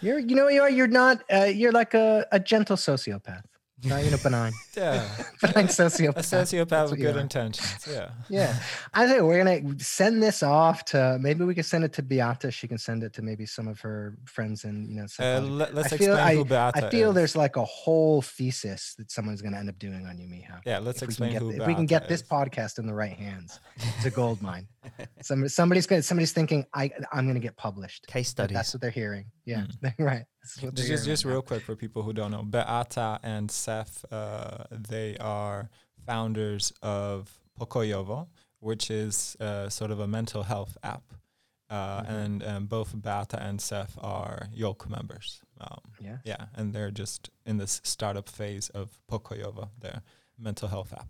You're, 0.00 0.18
you 0.18 0.36
know, 0.36 0.44
what 0.44 0.54
you 0.54 0.62
are. 0.62 0.70
You're 0.70 0.86
not. 0.86 1.22
Uh, 1.32 1.44
you're 1.44 1.72
like 1.72 1.94
a, 1.94 2.26
a 2.32 2.38
gentle 2.38 2.76
sociopath. 2.76 3.44
Not 3.84 4.02
you 4.04 4.10
know, 4.10 4.16
benign, 4.22 4.52
yeah. 4.76 5.06
benign 5.40 5.66
A 5.66 5.68
sociopath. 5.68 6.14
sociopath 6.16 6.90
with 6.90 7.00
good 7.00 7.16
are. 7.16 7.20
intentions. 7.20 7.86
Yeah. 7.90 8.10
Yeah, 8.28 8.56
I 8.92 9.06
think 9.06 9.22
we're 9.22 9.44
gonna 9.44 9.78
send 9.78 10.22
this 10.22 10.42
off 10.42 10.84
to 10.86 11.18
maybe 11.20 11.44
we 11.44 11.54
can 11.54 11.64
send 11.64 11.84
it 11.84 11.92
to 11.94 12.02
Beata. 12.02 12.50
She 12.50 12.66
can 12.66 12.78
send 12.78 13.02
it 13.02 13.12
to 13.14 13.22
maybe 13.22 13.46
some 13.46 13.68
of 13.68 13.80
her 13.80 14.16
friends 14.24 14.64
and 14.64 14.88
you 14.88 14.96
know. 14.96 15.04
Uh, 15.04 15.06
psychology. 15.08 15.50
let, 15.50 15.74
us 15.76 15.92
I 15.92 15.96
feel- 15.96 16.12
explain 16.14 16.36
who 16.38 16.44
Beata 16.44 16.86
I 16.86 16.90
feel 16.90 17.10
is. 17.10 17.14
there's 17.14 17.36
like 17.36 17.56
a 17.56 17.64
whole 17.64 18.22
thesis 18.22 18.94
that 18.98 19.10
someone's 19.10 19.42
gonna 19.42 19.58
end 19.58 19.68
up 19.68 19.78
doing 19.78 20.06
on 20.06 20.18
you, 20.18 20.26
Miha. 20.28 20.60
Yeah, 20.64 20.78
let's 20.78 21.02
if 21.02 21.08
we 21.08 21.14
can 21.14 21.24
explain 21.26 21.32
get, 21.32 21.42
who 21.42 21.48
th- 21.50 21.58
Beata 21.58 21.62
if 21.62 21.68
we 21.68 21.74
can 21.74 21.86
get 21.86 22.08
this 22.08 22.22
is. 22.22 22.28
podcast 22.28 22.78
in 22.78 22.86
the 22.86 22.94
right 22.94 23.12
hands, 23.16 23.60
it's 23.76 24.06
a 24.06 24.10
gold 24.10 24.40
mine. 24.42 24.66
Somebody, 25.22 25.48
somebody's 25.48 25.86
gonna, 25.86 26.02
somebody's 26.02 26.32
thinking, 26.32 26.64
I, 26.74 26.90
I'm 27.12 27.26
gonna 27.26 27.38
get 27.40 27.56
published. 27.56 28.06
Case 28.06 28.28
But 28.28 28.30
studies. 28.30 28.54
That's 28.54 28.74
what 28.74 28.80
they're 28.82 28.90
hearing. 28.90 29.26
Yeah, 29.44 29.66
right. 29.98 30.24
That's 30.42 30.62
what 30.62 30.74
they're 30.76 30.84
Hmm. 30.84 30.90
Just, 30.92 31.04
just 31.04 31.24
real 31.24 31.42
quick 31.42 31.62
for 31.62 31.76
people 31.76 32.02
who 32.02 32.12
don't 32.12 32.30
know, 32.30 32.42
Beata 32.42 33.20
and 33.22 33.50
Seth, 33.50 34.04
uh, 34.12 34.64
they 34.70 35.16
are 35.18 35.68
founders 36.06 36.72
of 36.82 37.38
Pokoyovo, 37.58 38.28
which 38.60 38.90
is 38.90 39.36
uh, 39.40 39.68
sort 39.68 39.90
of 39.90 40.00
a 40.00 40.06
mental 40.06 40.42
health 40.44 40.76
app. 40.82 41.02
Uh, 41.70 42.02
Mhm. 42.02 42.08
And 42.08 42.42
um, 42.44 42.66
both 42.66 42.92
Beata 43.00 43.42
and 43.42 43.60
Seth 43.60 43.96
are 44.00 44.48
Yolk 44.52 44.88
members. 44.88 45.40
Um, 45.60 45.80
Yeah. 45.98 46.18
yeah, 46.24 46.46
and 46.54 46.74
they're 46.74 46.90
just 46.90 47.30
in 47.46 47.56
this 47.56 47.80
startup 47.84 48.28
phase 48.28 48.68
of 48.70 49.00
Pokoyovo, 49.10 49.70
their 49.80 50.02
mental 50.38 50.68
health 50.68 50.92
app. 50.92 51.08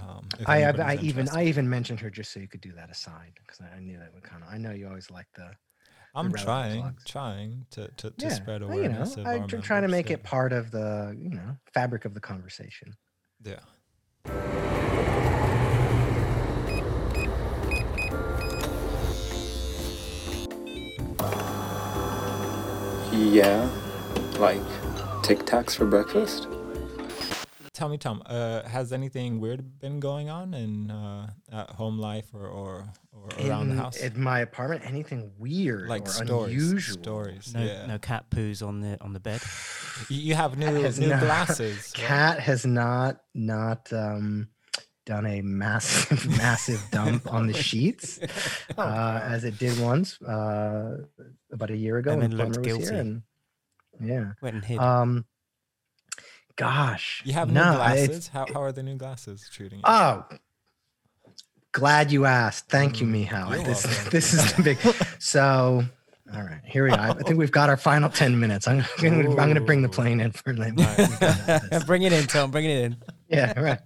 Um, 0.00 0.28
I, 0.46 0.62
I, 0.64 0.70
I 0.70 0.96
even. 1.02 1.28
I 1.28 1.44
even 1.46 1.68
mentioned 1.68 2.00
her 2.00 2.10
just 2.10 2.32
so 2.32 2.40
you 2.40 2.48
could 2.48 2.60
do 2.60 2.72
that 2.72 2.88
aside 2.90 3.32
because 3.42 3.60
I, 3.60 3.76
I 3.76 3.80
knew 3.80 3.98
that 3.98 4.14
would 4.14 4.22
kind 4.22 4.42
of 4.44 4.48
I 4.48 4.56
know 4.56 4.70
you 4.70 4.86
always 4.88 5.10
like 5.10 5.26
the 5.34 5.50
I'm 6.18 6.32
trying, 6.32 6.80
plugs. 6.80 7.04
trying 7.04 7.66
to, 7.70 7.88
to, 7.96 8.10
to 8.10 8.26
yeah 8.26 8.28
spread 8.30 8.62
well, 8.62 8.74
you 8.74 8.88
know 8.88 8.96
awareness. 8.96 9.16
of 9.16 9.26
I'm 9.26 9.42
our 9.42 9.46
trying 9.46 9.82
to 9.82 9.88
make 9.88 10.08
yeah. 10.08 10.14
it 10.14 10.24
part 10.24 10.52
of 10.52 10.72
the 10.72 11.16
you 11.16 11.30
know 11.30 11.56
fabric 11.72 12.04
of 12.04 12.14
the 12.14 12.20
conversation. 12.20 12.94
Yeah. 13.44 13.60
Yeah, 23.12 23.68
like 24.38 24.60
Tic 25.22 25.40
Tacs 25.40 25.76
for 25.76 25.86
breakfast. 25.86 26.46
Tell 27.72 27.88
me, 27.88 27.96
Tom, 27.96 28.22
uh, 28.26 28.62
has 28.64 28.92
anything 28.92 29.38
weird 29.38 29.78
been 29.78 30.00
going 30.00 30.28
on 30.28 30.52
in 30.52 30.90
uh, 30.90 31.30
at 31.52 31.70
home 31.70 31.98
life 31.98 32.34
or 32.34 32.48
or, 32.48 32.88
or 33.22 33.46
around 33.48 33.68
the 33.68 33.72
In- 33.74 33.78
house? 33.78 33.96
in 33.96 34.20
my 34.20 34.40
apartment. 34.40 34.82
Anything 34.86 35.32
weird 35.38 35.88
like 35.88 36.06
or 36.06 36.10
stories, 36.10 36.54
unusual? 36.54 37.02
stories. 37.02 37.54
No, 37.54 37.62
yeah. 37.62 37.86
no 37.86 37.98
cat 37.98 38.30
poos 38.30 38.66
on 38.66 38.80
the 38.80 39.00
on 39.00 39.12
the 39.12 39.20
bed. 39.20 39.40
You, 40.08 40.20
you 40.20 40.34
have 40.36 40.56
new 40.56 40.66
has 40.66 41.00
new 41.00 41.08
not- 41.08 41.20
glasses. 41.20 41.92
right? 41.96 42.06
Cat 42.06 42.40
has 42.40 42.64
not 42.64 43.18
not 43.34 43.92
um, 43.92 44.48
done 45.06 45.26
a 45.26 45.40
massive 45.42 46.24
massive 46.38 46.80
dump 46.92 47.32
on 47.32 47.48
the 47.48 47.54
sheets 47.54 48.20
Oh, 48.78 48.82
uh, 48.82 49.20
as 49.24 49.42
it 49.42 49.58
did 49.58 49.76
once 49.80 50.20
uh, 50.22 50.98
about 51.50 51.70
a 51.70 51.76
year 51.76 51.96
ago 51.98 52.12
And 52.12 52.22
then 52.22 52.36
looked 52.36 52.52
Plumber 52.52 52.68
here. 52.68 52.78
guilty. 52.78 52.94
And, 52.94 53.22
yeah. 54.00 54.32
Went 54.40 54.54
and 54.54 54.64
hid. 54.64 54.78
Um. 54.78 55.24
Gosh. 56.56 57.22
You 57.24 57.32
have 57.34 57.50
no, 57.50 57.72
new 57.72 57.78
I- 57.78 57.92
it's- 57.94 58.06
glasses. 58.08 58.28
How 58.28 58.46
how 58.52 58.62
are 58.62 58.72
the 58.72 58.82
new 58.82 58.96
glasses 58.96 59.48
treating 59.52 59.78
you? 59.78 59.84
Oh, 59.86 60.24
glad 61.72 62.10
you 62.12 62.24
asked. 62.24 62.68
Thank 62.68 63.00
you, 63.00 63.06
Mm, 63.06 63.28
you're 63.50 63.62
This 63.64 63.84
welcome. 63.86 64.10
this 64.10 64.34
is 64.34 64.52
the 64.54 64.62
big. 64.62 64.78
So, 65.18 65.84
all 66.34 66.42
right, 66.42 66.60
here 66.64 66.84
we 66.84 66.90
are. 66.90 67.10
I 67.10 67.14
think 67.22 67.38
we've 67.38 67.50
got 67.52 67.68
our 67.70 67.76
final 67.76 68.08
ten 68.10 68.38
minutes. 68.38 68.66
I'm 68.68 68.84
gonna, 69.00 69.28
I'm 69.30 69.34
gonna 69.48 69.60
bring 69.60 69.82
the 69.82 69.88
plane 69.88 70.20
in 70.20 70.32
for 70.32 70.54
like. 70.54 70.74
bring 71.86 72.02
it 72.02 72.12
in, 72.12 72.26
Tom. 72.26 72.50
Bring 72.50 72.64
it 72.66 72.84
in. 72.84 72.96
yeah, 73.28 73.58
right. 73.60 73.80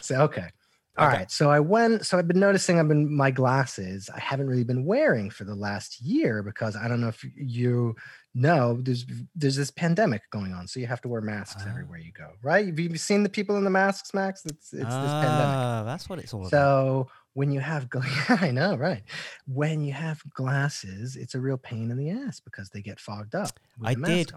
So 0.00 0.22
okay. 0.22 0.48
All 0.96 1.06
right. 1.06 1.14
Okay. 1.16 1.26
So 1.28 1.48
I 1.50 1.60
went. 1.60 2.04
So 2.06 2.18
I've 2.18 2.26
been 2.26 2.40
noticing. 2.40 2.80
I've 2.80 2.88
been 2.88 3.14
my 3.16 3.30
glasses. 3.30 4.10
I 4.14 4.18
haven't 4.18 4.48
really 4.48 4.64
been 4.64 4.84
wearing 4.84 5.30
for 5.30 5.44
the 5.44 5.54
last 5.54 6.00
year 6.00 6.42
because 6.42 6.74
I 6.74 6.88
don't 6.88 7.00
know 7.00 7.06
if 7.08 7.24
you 7.36 7.94
know. 8.34 8.78
There's 8.82 9.06
there's 9.36 9.54
this 9.54 9.70
pandemic 9.70 10.22
going 10.32 10.52
on, 10.52 10.66
so 10.66 10.80
you 10.80 10.88
have 10.88 11.00
to 11.02 11.08
wear 11.08 11.20
masks 11.20 11.62
Ah. 11.64 11.70
everywhere 11.70 11.98
you 11.98 12.10
go. 12.12 12.30
Right? 12.42 12.66
Have 12.66 12.80
you 12.80 12.96
seen 12.96 13.22
the 13.22 13.28
people 13.28 13.56
in 13.56 13.62
the 13.62 13.70
masks, 13.70 14.12
Max? 14.12 14.44
It's 14.44 14.72
it's 14.72 14.82
this 14.82 14.82
pandemic. 14.84 15.46
Ah, 15.46 15.82
that's 15.86 16.08
what 16.08 16.18
it's 16.18 16.34
all 16.34 16.46
about. 16.48 17.08
So 17.38 17.46
when 17.46 17.52
you 17.52 17.60
have, 17.60 17.88
gla- 17.88 18.02
I 18.28 18.50
know, 18.50 18.76
right? 18.76 19.02
When 19.46 19.80
you 19.84 19.92
have 19.92 20.20
glasses, 20.34 21.16
it's 21.16 21.34
a 21.34 21.40
real 21.40 21.56
pain 21.58 21.90
in 21.90 21.96
the 21.96 22.10
ass 22.10 22.40
because 22.40 22.70
they 22.70 22.82
get 22.82 22.98
fogged 23.00 23.34
up. 23.34 23.60
I 23.84 23.94
did. 23.94 24.32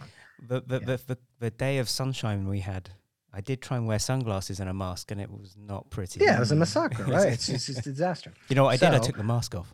The 0.48 0.62
the, 0.62 0.80
Yeah. 0.80 0.86
the 0.86 1.02
the 1.08 1.18
the 1.40 1.52
day 1.52 1.80
of 1.80 1.90
sunshine 1.90 2.48
we 2.48 2.60
had, 2.62 2.92
I 3.34 3.42
did 3.42 3.62
try 3.62 3.78
and 3.78 3.88
wear 3.88 4.00
sunglasses 4.00 4.60
and 4.60 4.70
a 4.70 4.74
mask, 4.74 5.12
and 5.12 5.20
it 5.22 5.30
was 5.32 5.56
not 5.58 5.90
pretty. 5.90 6.20
Yeah, 6.24 6.38
it 6.38 6.40
was 6.40 6.52
a 6.52 6.56
Mm. 6.56 6.60
massacre, 6.60 7.04
right? 7.08 7.34
It's 7.34 7.48
just 7.54 7.70
it's 7.70 7.80
a 7.80 7.82
disaster. 7.82 8.34
You 8.50 8.56
know 8.56 8.64
what 8.66 8.74
I 8.74 8.78
did? 8.78 8.94
I 8.96 9.00
took 9.00 9.18
the 9.18 9.24
mask 9.24 9.56
off. 9.56 9.74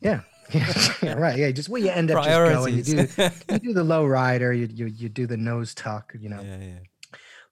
Yeah, 0.00 0.20
yeah, 0.52 1.14
right. 1.14 1.38
Yeah, 1.38 1.50
just 1.50 1.68
well, 1.70 1.82
you 1.82 1.88
end 1.90 2.10
up 2.10 2.22
just 2.24 2.52
going. 2.54 2.74
You 2.76 2.82
do 2.82 3.06
you 3.52 3.58
do 3.58 3.72
the 3.72 3.84
low 3.84 4.04
rider. 4.06 4.52
You 4.52 4.66
you 4.70 4.86
you 4.86 5.08
do 5.08 5.26
the 5.26 5.36
nose 5.38 5.74
tuck. 5.74 6.12
You 6.18 6.28
know, 6.28 6.42
yeah, 6.42 6.58
yeah. 6.60 6.78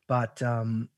but 0.06 0.42
um, 0.42 0.88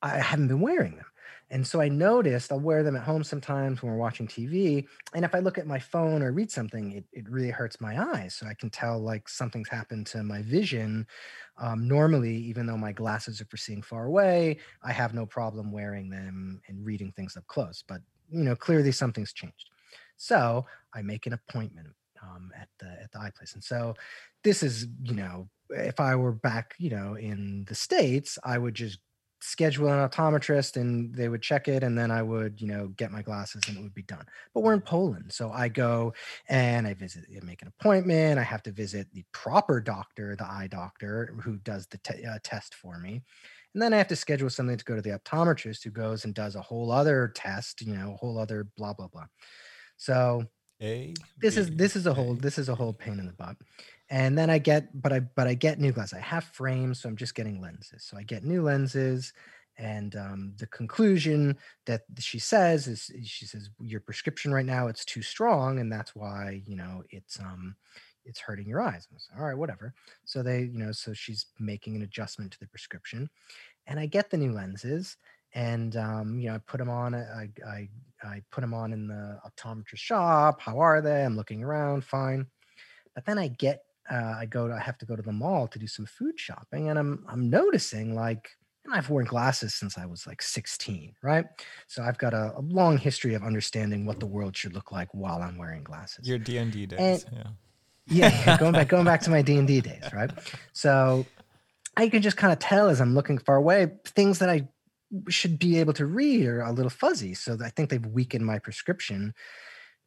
I 0.00 0.18
haven't 0.18 0.48
been 0.48 0.60
wearing 0.60 0.94
them. 0.96 1.04
And 1.50 1.66
so 1.66 1.80
I 1.80 1.88
noticed 1.88 2.52
I'll 2.52 2.60
wear 2.60 2.82
them 2.82 2.96
at 2.96 3.02
home 3.02 3.24
sometimes 3.24 3.82
when 3.82 3.90
we're 3.90 3.98
watching 3.98 4.26
TV. 4.26 4.86
And 5.14 5.24
if 5.24 5.34
I 5.34 5.38
look 5.38 5.56
at 5.56 5.66
my 5.66 5.78
phone 5.78 6.22
or 6.22 6.32
read 6.32 6.50
something, 6.50 6.92
it, 6.92 7.04
it 7.12 7.28
really 7.28 7.50
hurts 7.50 7.80
my 7.80 7.98
eyes. 8.14 8.34
So 8.34 8.46
I 8.46 8.54
can 8.54 8.70
tell 8.70 8.98
like 8.98 9.28
something's 9.28 9.68
happened 9.68 10.06
to 10.08 10.22
my 10.22 10.42
vision. 10.42 11.06
Um, 11.56 11.88
normally, 11.88 12.36
even 12.36 12.66
though 12.66 12.76
my 12.76 12.92
glasses 12.92 13.40
are 13.40 13.46
for 13.46 13.56
seeing 13.56 13.82
far 13.82 14.04
away, 14.04 14.58
I 14.82 14.92
have 14.92 15.14
no 15.14 15.24
problem 15.24 15.72
wearing 15.72 16.10
them 16.10 16.60
and 16.68 16.84
reading 16.84 17.12
things 17.12 17.36
up 17.36 17.46
close. 17.46 17.82
But 17.86 18.00
you 18.30 18.44
know, 18.44 18.54
clearly 18.54 18.92
something's 18.92 19.32
changed. 19.32 19.70
So 20.16 20.66
I 20.94 21.02
make 21.02 21.26
an 21.26 21.32
appointment 21.32 21.88
um, 22.22 22.50
at 22.60 22.68
the 22.78 22.86
at 23.02 23.10
the 23.12 23.20
eye 23.20 23.30
place. 23.36 23.54
And 23.54 23.64
so 23.64 23.94
this 24.44 24.62
is, 24.62 24.86
you 25.02 25.14
know, 25.14 25.48
if 25.70 26.00
I 26.00 26.14
were 26.16 26.32
back, 26.32 26.74
you 26.78 26.90
know, 26.90 27.14
in 27.14 27.64
the 27.68 27.74
States, 27.74 28.38
I 28.44 28.58
would 28.58 28.74
just 28.74 28.98
schedule 29.40 29.88
an 29.88 30.08
optometrist 30.08 30.76
and 30.76 31.14
they 31.14 31.28
would 31.28 31.42
check 31.42 31.68
it 31.68 31.82
and 31.82 31.96
then 31.96 32.10
I 32.10 32.22
would, 32.22 32.60
you 32.60 32.66
know, 32.66 32.88
get 32.96 33.12
my 33.12 33.22
glasses 33.22 33.62
and 33.68 33.76
it 33.76 33.82
would 33.82 33.94
be 33.94 34.02
done. 34.02 34.24
But 34.54 34.60
we're 34.60 34.74
in 34.74 34.80
Poland. 34.80 35.32
So 35.32 35.50
I 35.50 35.68
go 35.68 36.12
and 36.48 36.86
I 36.86 36.94
visit, 36.94 37.24
I 37.30 37.44
make 37.44 37.62
an 37.62 37.68
appointment. 37.68 38.38
I 38.38 38.42
have 38.42 38.62
to 38.64 38.72
visit 38.72 39.06
the 39.12 39.24
proper 39.32 39.80
doctor, 39.80 40.34
the 40.36 40.44
eye 40.44 40.68
doctor 40.70 41.34
who 41.42 41.58
does 41.58 41.86
the 41.86 41.98
te- 41.98 42.24
uh, 42.24 42.38
test 42.42 42.74
for 42.74 42.98
me. 42.98 43.22
And 43.74 43.82
then 43.82 43.94
I 43.94 43.98
have 43.98 44.08
to 44.08 44.16
schedule 44.16 44.50
something 44.50 44.76
to 44.76 44.84
go 44.84 44.96
to 44.96 45.02
the 45.02 45.18
optometrist 45.18 45.84
who 45.84 45.90
goes 45.90 46.24
and 46.24 46.34
does 46.34 46.56
a 46.56 46.62
whole 46.62 46.90
other 46.90 47.28
test, 47.34 47.82
you 47.82 47.94
know, 47.94 48.14
a 48.14 48.16
whole 48.16 48.38
other 48.38 48.68
blah, 48.76 48.92
blah, 48.92 49.08
blah. 49.08 49.26
So 49.96 50.44
A, 50.80 51.14
this 51.40 51.56
is 51.56 51.70
this 51.76 51.96
is 51.96 52.06
a 52.06 52.14
whole 52.14 52.34
this 52.34 52.58
is 52.58 52.68
a 52.68 52.74
whole 52.74 52.92
pain 52.92 53.18
in 53.18 53.26
the 53.26 53.32
butt 53.32 53.56
and 54.10 54.36
then 54.38 54.50
i 54.50 54.58
get 54.58 54.88
but 55.00 55.12
i 55.12 55.20
but 55.20 55.46
i 55.46 55.54
get 55.54 55.78
new 55.78 55.92
glasses. 55.92 56.18
I 56.18 56.22
have 56.22 56.44
frames 56.44 57.00
so 57.00 57.08
i'm 57.08 57.16
just 57.16 57.34
getting 57.34 57.60
lenses. 57.60 58.04
So 58.04 58.16
i 58.16 58.22
get 58.22 58.44
new 58.44 58.62
lenses 58.62 59.32
and 59.80 60.16
um, 60.16 60.54
the 60.58 60.66
conclusion 60.66 61.56
that 61.86 62.02
she 62.18 62.40
says 62.40 62.88
is 62.88 63.12
she 63.24 63.46
says 63.46 63.70
your 63.80 64.00
prescription 64.00 64.52
right 64.52 64.66
now 64.66 64.88
it's 64.88 65.04
too 65.04 65.22
strong 65.22 65.78
and 65.78 65.90
that's 65.92 66.14
why 66.16 66.62
you 66.66 66.76
know 66.76 67.02
it's 67.10 67.38
um 67.38 67.76
it's 68.24 68.40
hurting 68.40 68.68
your 68.68 68.82
eyes. 68.82 69.08
Was, 69.12 69.28
all 69.38 69.46
right 69.46 69.56
whatever. 69.56 69.94
So 70.24 70.42
they 70.42 70.62
you 70.62 70.78
know 70.78 70.92
so 70.92 71.12
she's 71.12 71.46
making 71.58 71.96
an 71.96 72.02
adjustment 72.02 72.52
to 72.52 72.58
the 72.58 72.66
prescription 72.66 73.30
and 73.86 73.98
i 73.98 74.06
get 74.06 74.30
the 74.30 74.36
new 74.36 74.52
lenses 74.52 75.16
and 75.54 75.96
um, 75.96 76.38
you 76.38 76.48
know 76.48 76.56
i 76.56 76.58
put 76.58 76.78
them 76.78 76.90
on 76.90 77.14
I, 77.14 77.48
I 77.66 77.88
i 78.22 78.42
put 78.50 78.60
them 78.60 78.74
on 78.74 78.92
in 78.92 79.06
the 79.06 79.38
optometrist 79.46 79.98
shop. 79.98 80.60
How 80.60 80.78
are 80.80 81.00
they? 81.00 81.24
I'm 81.24 81.36
looking 81.36 81.62
around 81.62 82.04
fine. 82.04 82.46
But 83.14 83.24
then 83.24 83.38
i 83.38 83.48
get 83.48 83.82
uh, 84.10 84.34
i 84.38 84.46
go 84.46 84.68
to, 84.68 84.74
i 84.74 84.80
have 84.80 84.98
to 84.98 85.06
go 85.06 85.16
to 85.16 85.22
the 85.22 85.32
mall 85.32 85.66
to 85.68 85.78
do 85.78 85.86
some 85.86 86.06
food 86.06 86.38
shopping 86.38 86.88
and 86.88 86.98
i'm 86.98 87.24
i'm 87.28 87.48
noticing 87.50 88.14
like 88.14 88.50
and 88.88 88.96
I've 88.96 89.10
worn 89.10 89.26
glasses 89.26 89.74
since 89.74 89.98
I 89.98 90.06
was 90.06 90.26
like 90.26 90.40
16, 90.40 91.14
right? 91.22 91.44
So 91.88 92.02
I've 92.02 92.16
got 92.16 92.32
a, 92.32 92.54
a 92.56 92.60
long 92.60 92.96
history 92.96 93.34
of 93.34 93.42
understanding 93.42 94.06
what 94.06 94.18
the 94.18 94.26
world 94.26 94.56
should 94.56 94.72
look 94.72 94.90
like 94.90 95.12
while 95.12 95.42
I'm 95.42 95.58
wearing 95.58 95.84
glasses. 95.84 96.26
Your 96.26 96.38
D 96.38 96.56
and 96.56 96.72
D 96.72 96.86
days, 96.86 97.26
yeah. 97.30 97.42
yeah, 98.06 98.42
yeah, 98.46 98.56
going 98.56 98.72
back 98.72 98.88
going 98.88 99.04
back 99.04 99.20
to 99.22 99.30
my 99.30 99.42
D&D 99.42 99.82
days, 99.82 100.04
right? 100.12 100.30
So 100.72 101.26
I 101.98 102.08
can 102.08 102.22
just 102.22 102.36
kind 102.38 102.52
of 102.52 102.60
tell 102.60 102.88
as 102.88 103.00
I'm 103.00 103.14
looking 103.14 103.36
far 103.36 103.56
away 103.56 103.90
things 104.06 104.38
that 104.38 104.48
I 104.48 104.68
should 105.28 105.58
be 105.58 105.78
able 105.80 105.92
to 105.94 106.06
read 106.06 106.46
are 106.46 106.62
a 106.62 106.72
little 106.72 106.90
fuzzy. 106.90 107.34
So 107.34 107.58
I 107.62 107.70
think 107.70 107.90
they've 107.90 108.06
weakened 108.06 108.46
my 108.46 108.58
prescription 108.58 109.34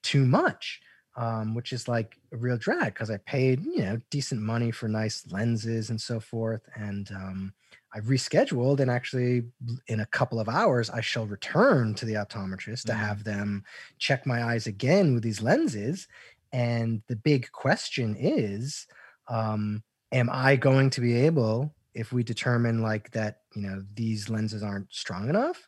too 0.01 0.25
much. 0.25 0.81
Um, 1.17 1.55
which 1.55 1.73
is 1.73 1.89
like 1.89 2.17
a 2.31 2.37
real 2.37 2.57
drag 2.57 2.93
because 2.93 3.11
I 3.11 3.17
paid, 3.17 3.65
you 3.65 3.79
know, 3.83 3.99
decent 4.09 4.41
money 4.41 4.71
for 4.71 4.87
nice 4.87 5.27
lenses 5.29 5.89
and 5.89 5.99
so 5.99 6.21
forth. 6.21 6.61
And 6.73 7.11
um, 7.11 7.53
I've 7.93 8.05
rescheduled 8.05 8.79
and 8.79 8.89
actually 8.89 9.51
in 9.87 9.99
a 9.99 10.05
couple 10.05 10.39
of 10.39 10.47
hours 10.47 10.89
I 10.89 11.01
shall 11.01 11.27
return 11.27 11.95
to 11.95 12.05
the 12.05 12.13
optometrist 12.13 12.85
to 12.85 12.93
Mhm. 12.93 12.93
have 12.93 13.25
them 13.25 13.63
check 13.99 14.25
my 14.25 14.41
eyes 14.41 14.67
again 14.67 15.13
with 15.13 15.23
these 15.23 15.41
lenses. 15.41 16.07
And 16.53 17.03
the 17.07 17.17
big 17.17 17.51
question 17.51 18.15
is, 18.17 18.87
um, 19.27 19.83
am 20.11 20.29
I 20.29 20.55
going 20.55 20.89
to 20.91 21.01
be 21.01 21.13
able, 21.15 21.75
if 21.93 22.11
we 22.13 22.23
determine 22.23 22.81
like 22.81 23.11
that, 23.11 23.41
you 23.55 23.61
know, 23.61 23.83
these 23.93 24.29
lenses 24.29 24.63
aren't 24.63 24.93
strong 24.93 25.29
enough? 25.29 25.67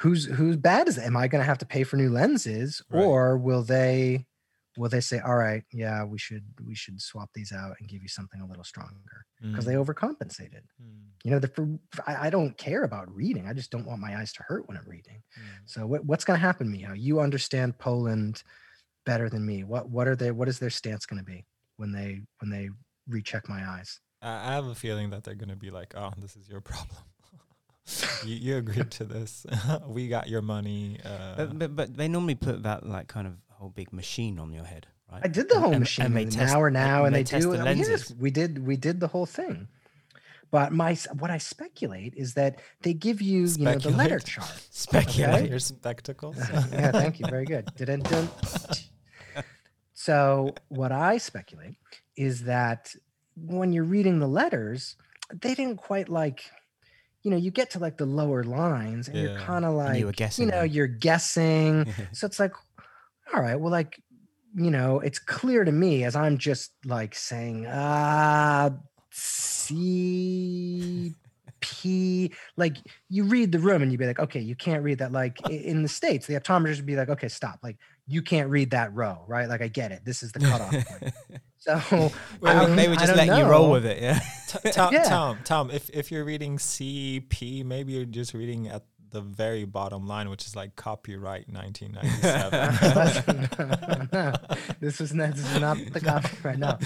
Who's 0.00 0.26
who's 0.26 0.56
bad 0.56 0.88
is 0.88 0.98
it? 0.98 1.04
Am 1.04 1.16
I 1.16 1.26
going 1.28 1.40
to 1.40 1.46
have 1.46 1.58
to 1.58 1.66
pay 1.66 1.82
for 1.84 1.96
new 1.96 2.10
lenses, 2.10 2.82
Right. 2.90 3.02
or 3.04 3.38
will 3.38 3.62
they 3.62 4.26
will 4.76 4.90
they 4.90 5.00
say, 5.00 5.20
all 5.20 5.36
right, 5.36 5.62
yeah, 5.72 6.04
we 6.04 6.18
should 6.18 6.44
we 6.64 6.74
should 6.74 7.00
swap 7.00 7.30
these 7.34 7.50
out 7.52 7.76
and 7.80 7.88
give 7.88 8.02
you 8.02 8.08
something 8.08 8.40
a 8.42 8.46
little 8.46 8.64
stronger 8.64 9.24
because 9.42 9.64
Mm, 9.64 9.68
they 9.68 9.74
overcompensated. 9.74 10.64
mm, 10.82 11.06
You 11.24 11.30
know, 11.30 11.38
the, 11.38 11.48
for, 11.48 11.78
I, 12.06 12.26
I 12.26 12.30
don't 12.30 12.56
care 12.58 12.82
about 12.84 13.14
reading. 13.14 13.46
I 13.48 13.54
just 13.54 13.70
don't 13.70 13.86
want 13.86 14.00
my 14.02 14.18
eyes 14.18 14.32
to 14.34 14.42
hurt 14.42 14.68
when 14.68 14.76
I'm 14.76 14.86
reading. 14.88 15.22
mm. 15.38 15.42
So 15.64 15.86
what, 15.86 16.04
what's 16.04 16.24
going 16.26 16.38
to 16.38 16.44
happen, 16.46 16.68
Miho? 16.70 16.94
You 16.98 17.20
understand 17.20 17.78
Poland 17.78 18.42
better 19.06 19.30
than 19.30 19.46
me. 19.46 19.64
What 19.64 19.88
what 19.88 20.06
are 20.08 20.16
they? 20.16 20.30
What 20.30 20.48
is 20.48 20.58
their 20.58 20.70
stance 20.70 21.06
going 21.06 21.20
to 21.24 21.24
be 21.24 21.46
when 21.78 21.92
they 21.92 22.20
when 22.40 22.50
they 22.50 22.68
recheck 23.08 23.48
my 23.48 23.66
eyes? 23.66 23.98
I 24.20 24.50
I 24.50 24.52
have 24.56 24.66
a 24.66 24.74
feeling 24.74 25.08
that 25.10 25.24
they're 25.24 25.34
gonna 25.34 25.56
be 25.56 25.70
like, 25.70 25.94
"Oh, 25.96 26.12
this 26.18 26.36
is 26.36 26.48
your 26.48 26.60
problem. 26.72 26.98
You, 28.24 28.34
you 28.36 28.56
agreed 28.56 28.90
to 28.92 29.04
this. 29.04 29.46
we 29.86 30.08
got 30.08 30.28
your 30.28 30.42
money." 30.42 30.98
Uh, 31.04 31.36
But, 31.36 31.58
but 31.58 31.76
but 31.76 31.96
they 31.96 32.08
normally 32.08 32.34
put 32.34 32.62
that 32.64 32.86
like 32.86 33.08
kind 33.08 33.26
of 33.26 33.34
whole 33.50 33.70
big 33.70 33.92
machine 33.92 34.38
on 34.38 34.52
your 34.52 34.64
head, 34.64 34.86
right? 35.10 35.22
I 35.24 35.28
did 35.28 35.48
the 35.48 35.58
whole 35.60 35.70
and- 35.72 35.80
machine 35.80 36.06
and 36.06 36.16
they 36.16 36.22
in 36.22 36.30
test- 36.30 36.52
an 36.52 36.56
hour 36.56 36.70
now, 36.70 37.04
and, 37.06 37.14
they, 37.14 37.24
test 37.24 37.44
do. 37.46 37.56
the 37.56 37.62
I 37.62 37.74
mean, 37.74 37.78
yes, 37.78 38.12
we 38.18 38.30
did. 38.30 38.66
We 38.66 38.76
did 38.76 39.00
the 39.00 39.08
whole 39.08 39.26
thing. 39.26 39.68
But 40.52 40.72
my 40.72 40.94
what 41.18 41.30
I 41.30 41.38
speculate 41.38 42.14
is 42.16 42.34
that 42.34 42.60
they 42.82 42.94
give 42.94 43.20
you, 43.20 43.46
you 43.46 43.64
know, 43.64 43.78
the 43.78 43.90
letter 43.90 44.20
chart. 44.20 44.54
Speculate. 44.70 45.34
Okay. 45.42 45.48
your 45.50 45.58
spectacles. 45.58 46.36
yeah, 46.72 46.92
thank 46.92 47.18
you. 47.18 47.26
Very 47.26 47.44
good. 47.46 47.66
Dun, 47.76 48.00
dun. 48.00 48.28
So, 49.94 50.54
what 50.68 50.92
I 50.92 51.18
speculate 51.18 51.74
is 52.16 52.44
that 52.44 52.94
when 53.36 53.72
you're 53.72 53.84
reading 53.84 54.18
the 54.20 54.28
letters, 54.28 54.96
they 55.32 55.54
didn't 55.54 55.78
quite 55.78 56.08
like, 56.08 56.44
you 57.26 57.32
know, 57.32 57.36
you 57.36 57.50
get 57.50 57.70
to 57.70 57.80
like 57.80 57.96
the 57.96 58.06
lower 58.06 58.44
lines 58.44 59.08
and 59.08 59.18
you're 59.18 59.36
kind 59.40 59.64
of 59.64 59.74
like, 59.74 60.04
were 60.04 60.12
guessing 60.12 60.46
know, 60.46 60.60
them. 60.60 60.70
you're 60.70 60.86
guessing. 60.86 61.92
so 62.12 62.24
it's 62.24 62.38
like, 62.38 62.52
all 63.34 63.42
right, 63.42 63.58
well, 63.58 63.72
like, 63.72 64.00
you 64.54 64.70
know, 64.70 65.00
it's 65.00 65.18
clear 65.18 65.64
to 65.64 65.72
me 65.72 66.04
as 66.04 66.14
I'm 66.14 66.38
just 66.38 66.70
like 66.84 67.16
saying, 67.16 67.66
ah, 67.68 68.70
C 69.10 71.14
P. 71.58 72.32
Like 72.56 72.76
you 73.08 73.24
read 73.24 73.50
the 73.50 73.58
room 73.58 73.82
and 73.82 73.90
you'd 73.90 73.98
be 73.98 74.06
like, 74.06 74.20
okay, 74.20 74.38
you 74.38 74.54
can't 74.54 74.84
read 74.84 74.98
that. 74.98 75.10
Like 75.10 75.40
in 75.50 75.82
the 75.82 75.88
States, 75.88 76.28
the 76.28 76.34
optometrist 76.34 76.76
would 76.76 76.86
be 76.86 76.94
like, 76.94 77.08
okay, 77.08 77.26
stop. 77.26 77.58
Like 77.60 77.76
you 78.06 78.22
can't 78.22 78.50
read 78.50 78.70
that 78.70 78.94
row, 78.94 79.24
right? 79.26 79.48
Like 79.48 79.62
I 79.62 79.68
get 79.68 79.90
it. 79.90 80.04
This 80.04 80.22
is 80.22 80.30
the 80.30 80.38
cutoff 80.38 80.70
point. 80.70 81.12
So 81.58 82.12
They 82.40 82.48
I 82.48 82.74
they 82.76 82.86
were 82.86 82.94
just 82.94 83.08
don't 83.08 83.16
letting 83.16 83.38
you 83.38 83.50
roll 83.50 83.72
with 83.72 83.84
it, 83.84 84.00
yeah. 84.00 84.20
T- 84.48 84.70
Tom, 84.70 84.92
Yeah. 84.92 85.02
Tom, 85.04 85.38
Tom, 85.44 85.70
if 85.70 85.90
if 85.90 86.10
you're 86.10 86.24
reading 86.24 86.58
CP, 86.58 87.64
maybe 87.64 87.92
you're 87.92 88.04
just 88.04 88.34
reading 88.34 88.68
at 88.68 88.84
the 89.10 89.20
very 89.20 89.64
bottom 89.64 90.06
line, 90.06 90.28
which 90.30 90.46
is 90.46 90.56
like 90.56 90.76
copyright 90.76 91.48
1997. 91.48 94.08
no, 94.12 94.32
this 94.80 95.00
was 95.00 95.14
not, 95.14 95.34
this 95.34 95.52
is 95.54 95.60
not 95.60 95.78
the 95.92 96.00
copyright. 96.00 96.58
No, 96.58 96.78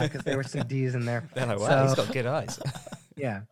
because 0.00 0.22
there 0.22 0.36
were 0.36 0.42
some 0.42 0.66
D's 0.66 0.94
in 0.94 1.04
there. 1.04 1.28
They're 1.34 1.46
like, 1.46 1.58
wow, 1.60 1.86
he's 1.86 1.96
So- 1.96 2.04
got 2.04 2.12
good 2.12 2.26
eyes. 2.26 2.58
Yeah. 3.18 3.42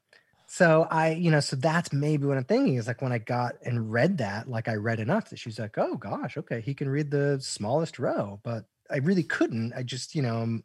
So 0.47 0.87
I, 0.91 1.13
you 1.13 1.31
know, 1.31 1.41
so 1.41 1.57
that's 1.57 1.91
maybe 1.91 2.27
what 2.27 2.37
I'm 2.37 2.45
thinking 2.45 2.75
is 2.75 2.87
like 2.87 3.01
when 3.01 3.13
I 3.13 3.19
got 3.19 3.55
and 3.65 3.91
read 3.91 4.19
that, 4.19 4.47
like 4.47 4.69
I 4.69 4.75
read 4.75 5.01
enough 5.01 5.31
that 5.31 5.39
she's 5.39 5.59
like, 5.59 5.79
oh 5.79 5.97
gosh, 5.97 6.37
okay, 6.37 6.61
he 6.61 6.75
can 6.75 6.87
read 6.89 7.11
the 7.11 7.39
smallest 7.41 7.99
row, 7.99 8.41
but 8.45 8.67
I 8.91 8.99
really 8.99 9.23
couldn't. 9.23 9.73
I 9.75 9.83
just, 9.85 10.15
you 10.15 10.21
know, 10.21 10.43
um, 10.43 10.65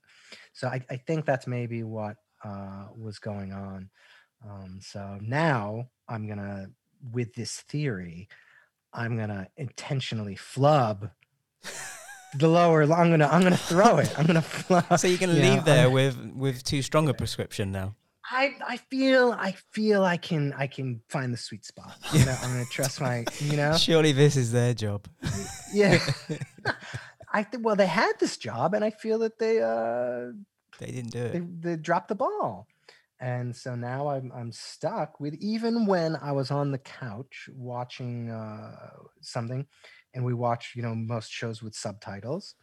so 0.51 0.67
I, 0.67 0.81
I 0.89 0.97
think 0.97 1.25
that's 1.25 1.47
maybe 1.47 1.83
what 1.83 2.17
uh, 2.43 2.85
was 2.97 3.19
going 3.19 3.51
on. 3.53 3.89
Um, 4.47 4.79
so 4.81 5.17
now 5.21 5.89
I'm 6.07 6.27
gonna, 6.27 6.67
with 7.11 7.33
this 7.33 7.61
theory, 7.61 8.27
I'm 8.93 9.17
gonna 9.17 9.47
intentionally 9.57 10.35
flub 10.35 11.09
the 12.37 12.47
lower. 12.47 12.83
I'm 12.83 13.09
gonna, 13.09 13.27
I'm 13.27 13.41
gonna 13.41 13.57
throw 13.57 13.97
it. 13.97 14.13
I'm 14.17 14.25
gonna 14.25 14.41
flub. 14.41 14.97
so 14.99 15.07
you 15.07 15.17
can 15.17 15.29
you 15.35 15.41
know, 15.41 15.53
leave 15.55 15.65
there 15.65 15.83
I'm- 15.85 15.91
with 15.93 16.17
with 16.35 16.63
too 16.63 16.81
strong 16.81 17.09
a 17.09 17.13
prescription 17.13 17.71
now. 17.71 17.95
I 18.31 18.53
I 18.65 18.77
feel 18.77 19.31
I 19.31 19.55
feel 19.71 20.03
I 20.03 20.17
can 20.17 20.53
I 20.53 20.67
can 20.67 21.01
find 21.09 21.33
the 21.33 21.37
sweet 21.37 21.65
spot. 21.65 21.97
You 22.13 22.25
know, 22.25 22.35
I'm 22.43 22.51
gonna 22.51 22.65
trust 22.65 23.01
my 23.01 23.25
you 23.39 23.57
know 23.57 23.75
Surely 23.75 24.11
this 24.11 24.35
is 24.35 24.51
their 24.51 24.75
job. 24.75 25.07
yeah. 25.73 25.97
I 27.33 27.43
think 27.43 27.65
well 27.65 27.75
they 27.75 27.87
had 27.87 28.13
this 28.19 28.37
job 28.37 28.73
and 28.75 28.83
I 28.85 28.91
feel 28.91 29.19
that 29.19 29.39
they 29.39 29.61
uh 29.61 30.31
They 30.79 30.87
didn't 30.91 31.11
do 31.11 31.23
it. 31.23 31.31
they, 31.31 31.39
they 31.39 31.75
dropped 31.75 32.07
the 32.09 32.15
ball. 32.15 32.67
And 33.21 33.53
so 33.55 33.75
now 33.75 34.07
I'm 34.07 34.31
I'm 34.31 34.51
stuck 34.53 35.19
with 35.19 35.35
even 35.35 35.85
when 35.85 36.15
I 36.15 36.31
was 36.31 36.51
on 36.51 36.71
the 36.71 36.77
couch 36.77 37.49
watching 37.53 38.29
uh 38.29 38.91
something 39.21 39.67
and 40.13 40.23
we 40.23 40.33
watch, 40.33 40.73
you 40.75 40.81
know, 40.81 40.95
most 40.95 41.29
shows 41.29 41.61
with 41.61 41.75
subtitles. 41.75 42.55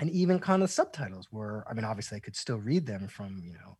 And 0.00 0.10
even 0.10 0.38
kind 0.40 0.62
of 0.62 0.70
subtitles 0.70 1.32
were, 1.32 1.66
I 1.70 1.74
mean, 1.74 1.84
obviously 1.84 2.16
I 2.16 2.20
could 2.20 2.36
still 2.36 2.58
read 2.58 2.86
them 2.86 3.08
from, 3.08 3.42
you 3.44 3.54
know, 3.54 3.78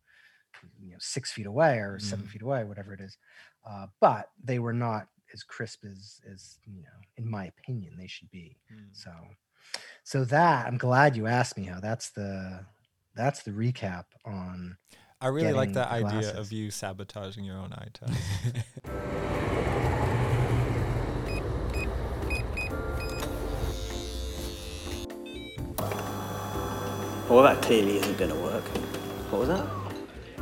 you 0.79 0.91
know, 0.91 0.97
six 0.99 1.31
feet 1.31 1.45
away 1.47 1.79
or 1.79 1.99
seven 1.99 2.25
Mm. 2.25 2.29
feet 2.29 2.41
away, 2.41 2.63
whatever 2.63 2.93
it 2.93 3.01
is. 3.01 3.17
Uh, 3.65 3.87
but 3.99 4.29
they 4.43 4.59
were 4.59 4.73
not 4.73 5.07
as 5.33 5.43
crisp 5.43 5.85
as 5.85 6.21
as, 6.31 6.59
you 6.65 6.81
know, 6.83 6.99
in 7.17 7.29
my 7.29 7.45
opinion, 7.47 7.97
they 7.97 8.07
should 8.07 8.29
be. 8.31 8.57
Mm. 8.71 8.89
So, 8.93 9.11
so 10.03 10.25
that 10.25 10.67
I'm 10.67 10.77
glad 10.77 11.15
you 11.15 11.27
asked 11.27 11.57
me 11.57 11.65
how 11.65 11.79
that's 11.79 12.11
the 12.11 12.65
that's 13.15 13.43
the 13.43 13.51
recap 13.51 14.05
on. 14.25 14.77
I 15.21 15.27
really 15.27 15.53
like 15.53 15.73
getting 15.73 15.73
that 15.75 15.89
the 15.89 16.17
idea 16.17 16.37
of 16.37 16.51
you 16.51 16.69
sabotaging 16.69 17.45
your 17.45 17.57
own 17.57 17.71
eye 17.73 17.87
test. 17.93 18.19
Well, 27.29 27.41
that 27.43 27.61
clearly 27.61 27.97
isn't 27.97 28.17
going 28.17 28.31
to 28.31 28.37
work. 28.37 28.63
What 29.31 29.39
was 29.39 29.47
that? 29.47 29.65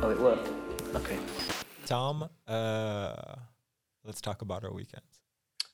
Oh, 0.02 0.10
it 0.10 0.20
worked. 0.20 0.48
Okay. 0.96 1.18
Tom, 1.86 2.28
uh, 2.46 3.14
let's 4.04 4.20
talk 4.20 4.42
about 4.42 4.64
our 4.64 4.72
weekends. 4.72 5.21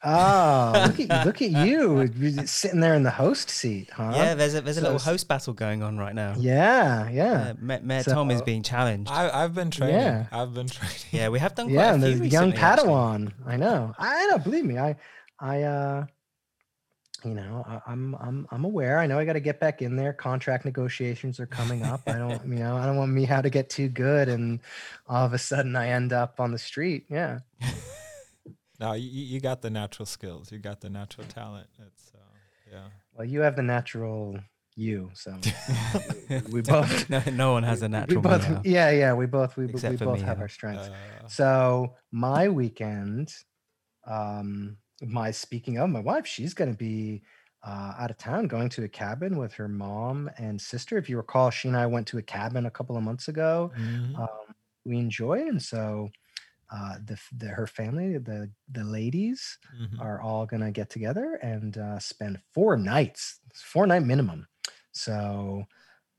Oh, 0.04 0.84
look 0.86 1.00
at 1.10 1.26
look 1.26 1.42
at 1.42 1.50
you 1.50 2.02
You're 2.16 2.46
sitting 2.46 2.78
there 2.78 2.94
in 2.94 3.02
the 3.02 3.10
host 3.10 3.50
seat, 3.50 3.90
huh? 3.90 4.12
yeah, 4.14 4.34
there's 4.34 4.54
a 4.54 4.60
there's 4.60 4.76
a 4.76 4.80
So 4.80 4.86
little 4.86 5.00
host 5.00 5.26
battle 5.26 5.52
going 5.54 5.82
on 5.82 5.98
right 5.98 6.14
now. 6.14 6.34
yeah, 6.38 7.08
yeah, 7.10 7.32
Uh, 7.50 7.54
Ma- 7.60 7.78
Mayor 7.82 8.04
Tom 8.04 8.30
is 8.30 8.40
being 8.42 8.62
challenged. 8.62 9.10
I, 9.10 9.28
I've 9.42 9.54
been 9.54 9.72
training. 9.72 9.96
Yeah. 9.96 10.26
I've 10.30 10.54
been 10.54 10.68
training. 10.68 10.96
yeah, 11.10 11.28
we 11.30 11.40
have 11.40 11.56
done 11.56 11.66
quite 11.66 11.74
yeah. 11.74 11.90
a 11.90 11.94
And 11.94 12.02
few 12.04 12.14
the 12.18 12.28
young 12.28 12.50
recently, 12.50 12.62
actually. 12.64 12.88
Padawan. 12.90 13.32
I 13.44 13.56
know. 13.56 13.92
I 13.98 14.26
know. 14.26 14.38
Believe 14.38 14.64
me. 14.64 14.78
I, 14.78 14.94
I, 15.40 15.62
uh, 15.62 16.06
you 17.24 17.34
know, 17.34 17.64
I, 17.66 17.80
I'm, 17.90 18.14
I'm, 18.20 18.46
I'm 18.52 18.64
aware. 18.64 19.00
I 19.00 19.08
know 19.08 19.18
I 19.18 19.24
got 19.24 19.32
to 19.32 19.40
get 19.40 19.58
back 19.58 19.82
in 19.82 19.96
there. 19.96 20.12
Contract 20.12 20.64
negotiations 20.64 21.40
are 21.40 21.46
coming 21.46 21.82
up. 21.82 22.02
I 22.06 22.12
don't, 22.18 22.40
you 22.48 22.60
know, 22.60 22.76
I 22.76 22.86
don't 22.86 22.96
want 22.96 23.10
me 23.10 23.24
how 23.24 23.40
to 23.40 23.50
get 23.50 23.68
too 23.68 23.88
good, 23.88 24.28
and 24.28 24.60
all 25.08 25.26
of 25.26 25.32
a 25.32 25.38
sudden 25.38 25.74
I 25.74 25.88
end 25.88 26.12
up 26.12 26.38
on 26.38 26.52
the 26.52 26.58
street. 26.58 27.06
Yeah. 27.10 27.40
No, 28.80 28.92
you, 28.92 29.08
you 29.08 29.24
you 29.34 29.40
got 29.40 29.62
the 29.62 29.70
natural 29.70 30.06
skills. 30.06 30.52
You 30.52 30.58
got 30.58 30.80
the 30.80 30.90
natural 30.90 31.26
talent. 31.26 31.66
It's 31.86 32.12
uh, 32.14 32.18
yeah. 32.70 32.84
Well, 33.14 33.26
you 33.26 33.40
have 33.40 33.56
the 33.56 33.62
natural 33.62 34.38
you, 34.76 35.10
so 35.14 35.36
we 36.52 36.60
both. 36.60 37.10
no, 37.14 37.20
no 37.32 37.52
one 37.52 37.64
has 37.64 37.80
we- 37.80 37.86
a 37.86 37.88
natural. 37.88 38.20
We 38.22 38.28
both, 38.28 38.64
yeah, 38.66 38.90
yeah. 38.90 39.12
We 39.14 39.26
both 39.26 39.56
we, 39.56 39.66
b- 39.66 39.72
Except 39.74 39.90
we 40.00 40.06
both 40.06 40.18
me, 40.20 40.24
have 40.24 40.36
yeah. 40.38 40.42
our 40.42 40.48
strengths. 40.48 40.88
Uh, 40.88 41.28
So 41.28 41.94
my 42.12 42.48
weekend, 42.48 43.34
um, 44.06 44.76
my 45.02 45.30
speaking 45.30 45.78
of 45.78 45.90
my 45.90 46.00
wife, 46.00 46.26
she's 46.26 46.54
going 46.54 46.70
to 46.70 46.76
be 46.76 47.22
uh, 47.66 47.94
out 47.98 48.10
of 48.10 48.18
town, 48.18 48.46
going 48.46 48.68
to 48.70 48.84
a 48.84 48.88
cabin 48.88 49.36
with 49.36 49.52
her 49.54 49.68
mom 49.68 50.30
and 50.38 50.60
sister. 50.60 50.96
If 50.96 51.08
you 51.08 51.16
recall, 51.16 51.50
she 51.50 51.68
and 51.68 51.76
I 51.76 51.86
went 51.86 52.06
to 52.08 52.18
a 52.18 52.22
cabin 52.22 52.66
a 52.66 52.70
couple 52.70 52.96
of 52.96 53.02
months 53.02 53.28
ago. 53.28 53.72
mhm. 53.76 54.16
Um, 54.18 54.54
we 54.84 54.96
enjoy, 54.98 55.40
and 55.48 55.60
so 55.60 56.08
uh, 56.70 56.96
the, 57.04 57.18
the 57.36 57.48
her 57.48 57.66
family, 57.66 58.18
the 58.18 58.50
the 58.70 58.84
ladies, 58.84 59.58
Mhm. 59.74 60.00
are 60.00 60.20
all 60.20 60.46
going 60.46 60.62
to 60.62 60.70
get 60.70 60.90
together 60.90 61.34
and 61.42 61.76
uh, 61.78 61.98
spend 61.98 62.40
four 62.54 62.76
nights, 62.76 63.40
four 63.54 63.86
night 63.86 64.02
minimum. 64.04 64.48
So 64.92 65.64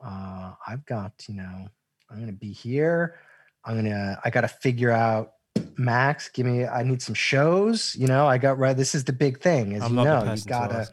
uh, 0.04 0.54
I've 0.68 0.86
got, 0.86 1.14
you 1.28 1.36
know, 1.36 1.68
I'm 2.10 2.18
going 2.18 2.28
to 2.28 2.34
be 2.34 2.52
here. 2.52 3.20
I'm 3.66 3.76
going 3.76 3.86
to, 3.86 4.20
I 4.24 4.30
got 4.30 4.42
to 4.42 4.48
figure 4.48 4.92
out 4.92 5.34
Max, 5.78 6.30
give 6.30 6.46
me, 6.46 6.66
I 6.66 6.84
need 6.84 7.02
some 7.02 7.16
shows. 7.16 7.96
You 7.96 8.08
know, 8.08 8.28
I 8.28 8.38
got 8.38 8.58
right. 8.58 8.76
This 8.76 8.96
is 8.96 9.04
the 9.04 9.14
big 9.14 9.40
thing, 9.42 9.74
as 9.76 9.84
I'm 9.84 9.98
you 9.98 10.04
know, 10.04 10.24
you 10.24 10.42
gotta, 10.44 10.90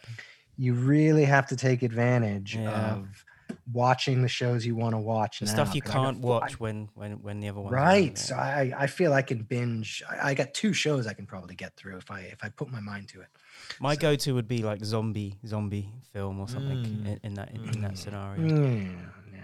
you 0.56 0.74
really 0.74 1.24
have 1.24 1.46
to 1.48 1.56
take 1.56 1.82
advantage 1.82 2.56
Yeah. 2.56 2.94
of 2.94 3.24
watching 3.72 4.22
the 4.22 4.28
shows 4.28 4.64
you 4.64 4.76
want 4.76 4.92
to 4.94 4.98
watch. 4.98 5.40
The 5.40 5.46
now, 5.46 5.52
stuff 5.52 5.74
you 5.74 5.82
can't 5.82 6.20
four- 6.22 6.36
I- 6.36 6.38
watch 6.40 6.60
when 6.60 6.88
when 6.94 7.12
when 7.22 7.40
the 7.40 7.48
other 7.48 7.60
one. 7.60 7.74
are 7.74 7.78
on, 7.78 7.84
right 7.84 8.16
so 8.18 8.36
i 8.36 8.72
i 8.78 8.86
feel 8.86 9.12
i 9.12 9.22
can 9.22 9.42
binge 9.42 10.02
I, 10.08 10.30
I 10.30 10.34
got 10.34 10.54
two 10.54 10.72
shows 10.72 11.06
i 11.08 11.12
can 11.12 11.26
probably 11.26 11.54
get 11.56 11.74
through 11.76 11.96
if 11.96 12.08
i 12.10 12.20
if 12.20 12.44
i 12.44 12.48
put 12.48 12.70
my 12.70 12.80
mind 12.80 13.08
to 13.08 13.20
it 13.22 13.28
My 13.80 13.94
so- 13.94 14.00
go-to 14.02 14.34
would 14.34 14.46
be 14.46 14.62
like 14.62 14.84
zombie 14.84 15.38
zombie 15.46 15.90
film 16.12 16.38
or 16.40 16.48
something 16.48 16.78
Mm. 16.78 17.06
in, 17.06 17.20
in 17.24 17.34
that 17.34 17.50
in, 17.54 17.64
in 17.70 17.80
that 17.82 17.92
Mm. 17.94 17.98
scenario. 17.98 18.40
Mm, 18.40 18.48
no, 18.52 18.62
no, 18.62 18.78
no, 19.32 19.42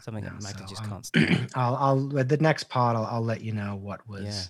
Something 0.00 0.24
no. 0.24 0.30
that 0.30 0.42
Magda 0.42 0.58
So, 0.58 0.66
just 0.66 0.82
um, 0.82 0.88
can't 0.90 1.06
stand. 1.10 1.50
i'll 1.54 1.76
i'll 1.76 2.18
at 2.18 2.28
the 2.28 2.38
next 2.38 2.64
part 2.68 2.96
i'll, 2.96 3.06
I'll 3.06 3.24
let 3.24 3.40
you 3.42 3.52
know 3.52 3.76
what 3.76 4.00
was 4.08 4.24
Yeah. 4.24 4.42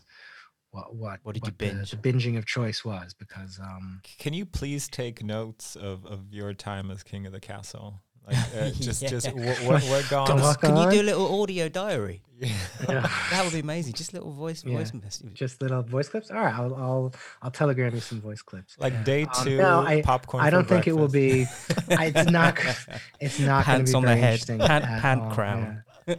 what 0.70 0.94
what 0.94 1.20
What 1.24 1.34
did 1.34 1.44
you 1.46 1.52
the- 1.52 1.56
binge? 1.74 1.90
the, 1.90 1.96
binging 1.98 2.38
of 2.38 2.46
choice 2.46 2.84
was 2.84 3.12
because 3.14 3.58
um 3.60 4.00
Can 4.18 4.32
you 4.32 4.46
please 4.46 4.88
take 4.88 5.22
notes 5.22 5.76
of, 5.76 6.06
of 6.06 6.32
your 6.32 6.54
time 6.54 6.90
as 6.90 7.02
king 7.02 7.26
of 7.26 7.32
the 7.32 7.40
castle? 7.40 8.02
Like 8.26 8.37
uh, 8.56 8.70
just 8.70 9.06
just 9.14 9.26
Yeah. 9.26 9.54
wh- 9.54 9.82
wh- 9.82 9.90
we're 9.90 10.02
Come 10.02 10.26
gone. 10.26 10.40
on. 10.40 10.54
Can 10.56 10.76
you 10.76 10.90
do 10.90 11.00
a 11.02 11.06
little 11.10 11.42
audio 11.42 11.68
diary? 11.68 12.22
Yeah. 12.40 13.08
That 13.30 13.44
would 13.44 13.52
be 13.52 13.60
amazing. 13.60 13.92
Just 13.94 14.12
little 14.12 14.32
voice 14.32 14.64
Yeah. 14.64 14.76
voice 14.78 14.92
message. 14.92 15.32
just 15.34 15.62
little 15.62 15.82
voice 15.82 16.08
clips 16.08 16.30
all 16.32 16.38
right 16.40 16.52
i'll 16.52 16.74
i'll, 16.74 17.14
I'll 17.42 17.50
telegram 17.52 17.94
you 17.94 18.00
some 18.00 18.20
voice 18.20 18.42
clips 18.42 18.76
Like 18.78 19.04
day 19.04 19.22
Um, 19.22 19.44
two, 19.44 19.56
no, 19.58 19.80
I- 19.80 20.02
popcorn. 20.02 20.42
i 20.44 20.50
don't 20.50 20.66
think 20.68 20.87
it 20.88 20.92
will 20.96 21.08
be 21.08 21.46
I- 21.90 22.12
it's 22.14 22.30
not 22.30 22.58
it's 23.20 23.38
not 23.38 23.64
going 23.66 23.84
to 23.87 23.92
Pants 23.92 23.92
be 23.92 23.96
on 23.96 24.02
the 24.02 24.08
very 24.08 24.20
head, 24.20 24.32
interesting 24.32 24.58
pant- 24.58 24.84
at 24.84 25.00
pant 25.00 25.20
all, 25.22 25.30
crown. 25.30 25.82
yeah. 26.08 26.14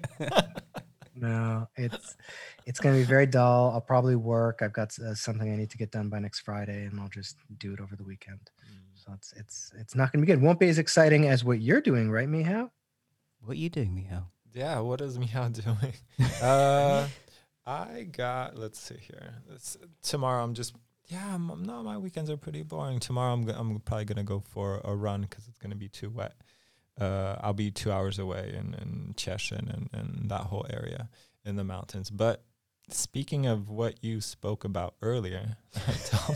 no 1.15 1.67
it's 1.75 2.15
it's 2.65 2.79
going 2.79 2.95
to 2.95 2.99
be 3.01 3.05
very 3.05 3.25
dull 3.27 3.71
i'll 3.71 3.81
probably 3.81 4.15
work 4.15 4.59
i've 4.61 4.73
got 4.73 4.97
uh, 4.99 5.13
something 5.13 5.51
i 5.51 5.55
need 5.55 5.69
to 5.69 5.77
get 5.77 5.91
done 5.91 6.09
by 6.09 6.17
next 6.19 6.39
friday 6.41 6.85
and 6.85 6.99
i'll 6.99 7.09
just 7.09 7.35
do 7.59 7.73
it 7.73 7.79
over 7.81 7.95
the 7.95 8.03
weekend 8.03 8.39
so 9.05 9.13
it's 9.13 9.33
it's 9.37 9.71
it's 9.79 9.95
not 9.95 10.11
going 10.11 10.21
to 10.21 10.25
be 10.25 10.33
good 10.33 10.41
won't 10.41 10.59
be 10.59 10.69
as 10.69 10.79
exciting 10.79 11.27
as 11.27 11.43
what 11.43 11.61
you're 11.61 11.81
doing 11.81 12.09
right 12.09 12.27
Mihao? 12.27 12.69
What 13.41 13.53
are 13.53 13.59
you 13.59 13.69
doing, 13.69 13.93
Mihal? 13.93 14.25
Yeah, 14.55 14.79
what 14.79 15.01
is 15.01 15.19
Meow 15.19 15.49
doing? 15.51 15.93
uh, 16.41 17.07
I 17.65 18.03
got. 18.03 18.57
Let's 18.57 18.79
see 18.79 18.95
here. 18.99 19.35
Let's, 19.49 19.77
tomorrow, 20.01 20.43
I'm 20.43 20.53
just. 20.53 20.73
Yeah, 21.07 21.35
I'm, 21.35 21.63
no, 21.63 21.83
my 21.83 21.97
weekends 21.97 22.31
are 22.31 22.37
pretty 22.37 22.63
boring. 22.63 22.99
Tomorrow, 22.99 23.33
I'm 23.33 23.43
go- 23.43 23.53
I'm 23.53 23.79
probably 23.81 24.05
gonna 24.05 24.23
go 24.23 24.39
for 24.39 24.81
a 24.83 24.95
run 24.95 25.21
because 25.21 25.47
it's 25.47 25.59
gonna 25.59 25.75
be 25.75 25.89
too 25.89 26.09
wet. 26.09 26.33
Uh, 26.99 27.35
I'll 27.41 27.53
be 27.53 27.69
two 27.69 27.91
hours 27.91 28.17
away 28.17 28.55
in 28.57 28.73
in 28.75 29.13
Cieszyn 29.15 29.71
and 29.71 29.89
and 29.93 30.29
that 30.31 30.41
whole 30.41 30.65
area 30.69 31.09
in 31.43 31.57
the 31.57 31.63
mountains. 31.63 32.09
But 32.09 32.43
speaking 32.89 33.45
of 33.45 33.69
what 33.69 34.03
you 34.03 34.21
spoke 34.21 34.63
about 34.63 34.95
earlier, 35.01 35.57
Tom, 36.05 36.35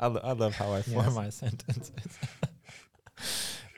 I, 0.00 0.06
lo- 0.06 0.20
I 0.22 0.32
love 0.32 0.54
how 0.56 0.72
I 0.72 0.82
form 0.82 1.06
Yes. 1.06 1.14
my 1.14 1.30
sentences. 1.42 2.18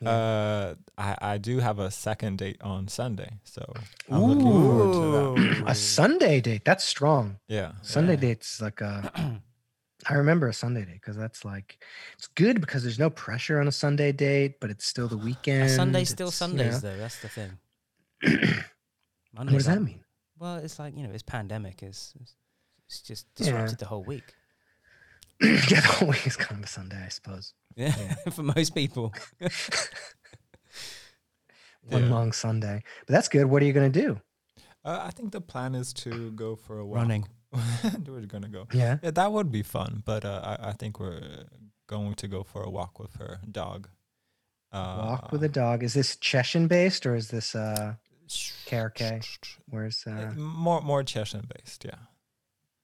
Uh, 0.04 0.76
I, 0.96 1.16
I 1.20 1.38
do 1.38 1.58
have 1.58 1.78
a 1.78 1.90
second 1.90 2.38
date 2.38 2.56
on 2.62 2.88
Sunday, 2.88 3.38
so 3.44 3.70
I'm 4.10 4.22
looking 4.22 4.46
forward 4.66 4.92
to 4.94 5.60
that. 5.60 5.66
a 5.70 5.74
sunday 5.74 6.40
date 6.40 6.64
that's 6.64 6.84
strong 6.84 7.38
Yeah, 7.48 7.72
sunday 7.82 8.14
yeah. 8.14 8.20
dates 8.20 8.62
like 8.62 8.80
a 8.80 9.12
I 10.08 10.14
remember 10.14 10.48
a 10.48 10.54
Sunday 10.54 10.86
date 10.86 10.94
because 10.94 11.16
that's 11.16 11.44
like 11.44 11.84
it's 12.16 12.28
good 12.28 12.62
because 12.62 12.82
there's 12.82 12.98
no 12.98 13.10
pressure 13.10 13.60
on 13.60 13.68
a 13.68 13.72
Sunday 13.72 14.12
date, 14.12 14.58
but 14.58 14.70
it's 14.70 14.86
still 14.86 15.08
the 15.08 15.18
weekend. 15.18 15.64
Are 15.64 15.74
Sundays 15.74 16.08
still 16.08 16.28
it's, 16.28 16.40
you 16.40 16.46
Sundays 16.48 16.80
know. 16.82 16.88
though. 16.88 16.96
That's 16.96 17.18
the 17.18 17.28
thing. 17.28 17.58
what 19.34 19.48
does 19.48 19.66
that 19.66 19.82
mean? 19.82 20.02
Well, 20.38 20.56
it's 20.56 20.78
like 20.78 20.96
you 20.96 21.06
know, 21.06 21.12
it's 21.12 21.22
pandemic. 21.22 21.82
It's 21.82 22.14
it's, 22.18 22.34
it's 22.88 23.00
just 23.02 23.26
Yeah. 23.36 23.44
disrupted 23.44 23.78
the 23.78 23.86
whole 23.86 24.02
week. 24.04 24.34
yeah, 25.70 25.80
the 25.80 25.88
whole 25.96 26.08
week 26.08 26.26
is 26.26 26.36
kind 26.36 26.58
of 26.58 26.64
a 26.64 26.68
Sunday, 26.68 27.02
I 27.04 27.08
suppose. 27.08 27.54
Yeah, 27.76 27.94
Yeah. 27.98 28.14
for 28.32 28.42
most 28.42 28.74
people. 28.74 29.14
One 31.88 32.04
Yeah. 32.04 32.10
long 32.10 32.32
Sunday, 32.32 32.82
but 33.06 33.12
that's 33.12 33.28
good. 33.28 33.46
What 33.46 33.62
are 33.62 33.64
you 33.66 33.72
gonna 33.72 33.88
do? 33.88 34.20
Uh, 34.84 34.98
I 35.02 35.10
think 35.10 35.32
the 35.32 35.40
plan 35.40 35.74
is 35.74 35.92
to 35.94 36.30
go 36.32 36.56
for 36.56 36.78
a 36.78 36.86
walk. 36.86 36.96
Running. 36.96 37.26
we're 38.06 38.26
gonna 38.26 38.48
go. 38.48 38.66
Yeah, 38.72 38.98
Yeah, 39.02 39.10
that 39.12 39.32
would 39.32 39.50
be 39.50 39.62
fun, 39.62 40.02
but 40.04 40.24
uh, 40.24 40.56
I, 40.60 40.68
I 40.70 40.72
think 40.72 41.00
we're 41.00 41.44
going 41.86 42.14
to 42.14 42.28
go 42.28 42.42
for 42.44 42.62
a 42.62 42.70
walk 42.70 42.98
with 43.00 43.16
her 43.16 43.40
dog. 43.50 43.88
Uh, 44.72 45.04
walk 45.08 45.32
with 45.32 45.42
a 45.42 45.48
dog. 45.48 45.82
Is 45.82 45.94
this 45.94 46.14
Cieszyn 46.16 46.68
based 46.68 47.04
or 47.06 47.16
is 47.16 47.28
this 47.28 47.54
uh 47.54 47.94
KRK? 48.28 49.24
Where's 49.68 50.04
Uh, 50.06 50.10
uh 50.10 50.32
more 50.34 50.80
more 50.82 51.02
Cieszyn 51.02 51.44
based, 51.48 51.84
yeah. 51.84 51.98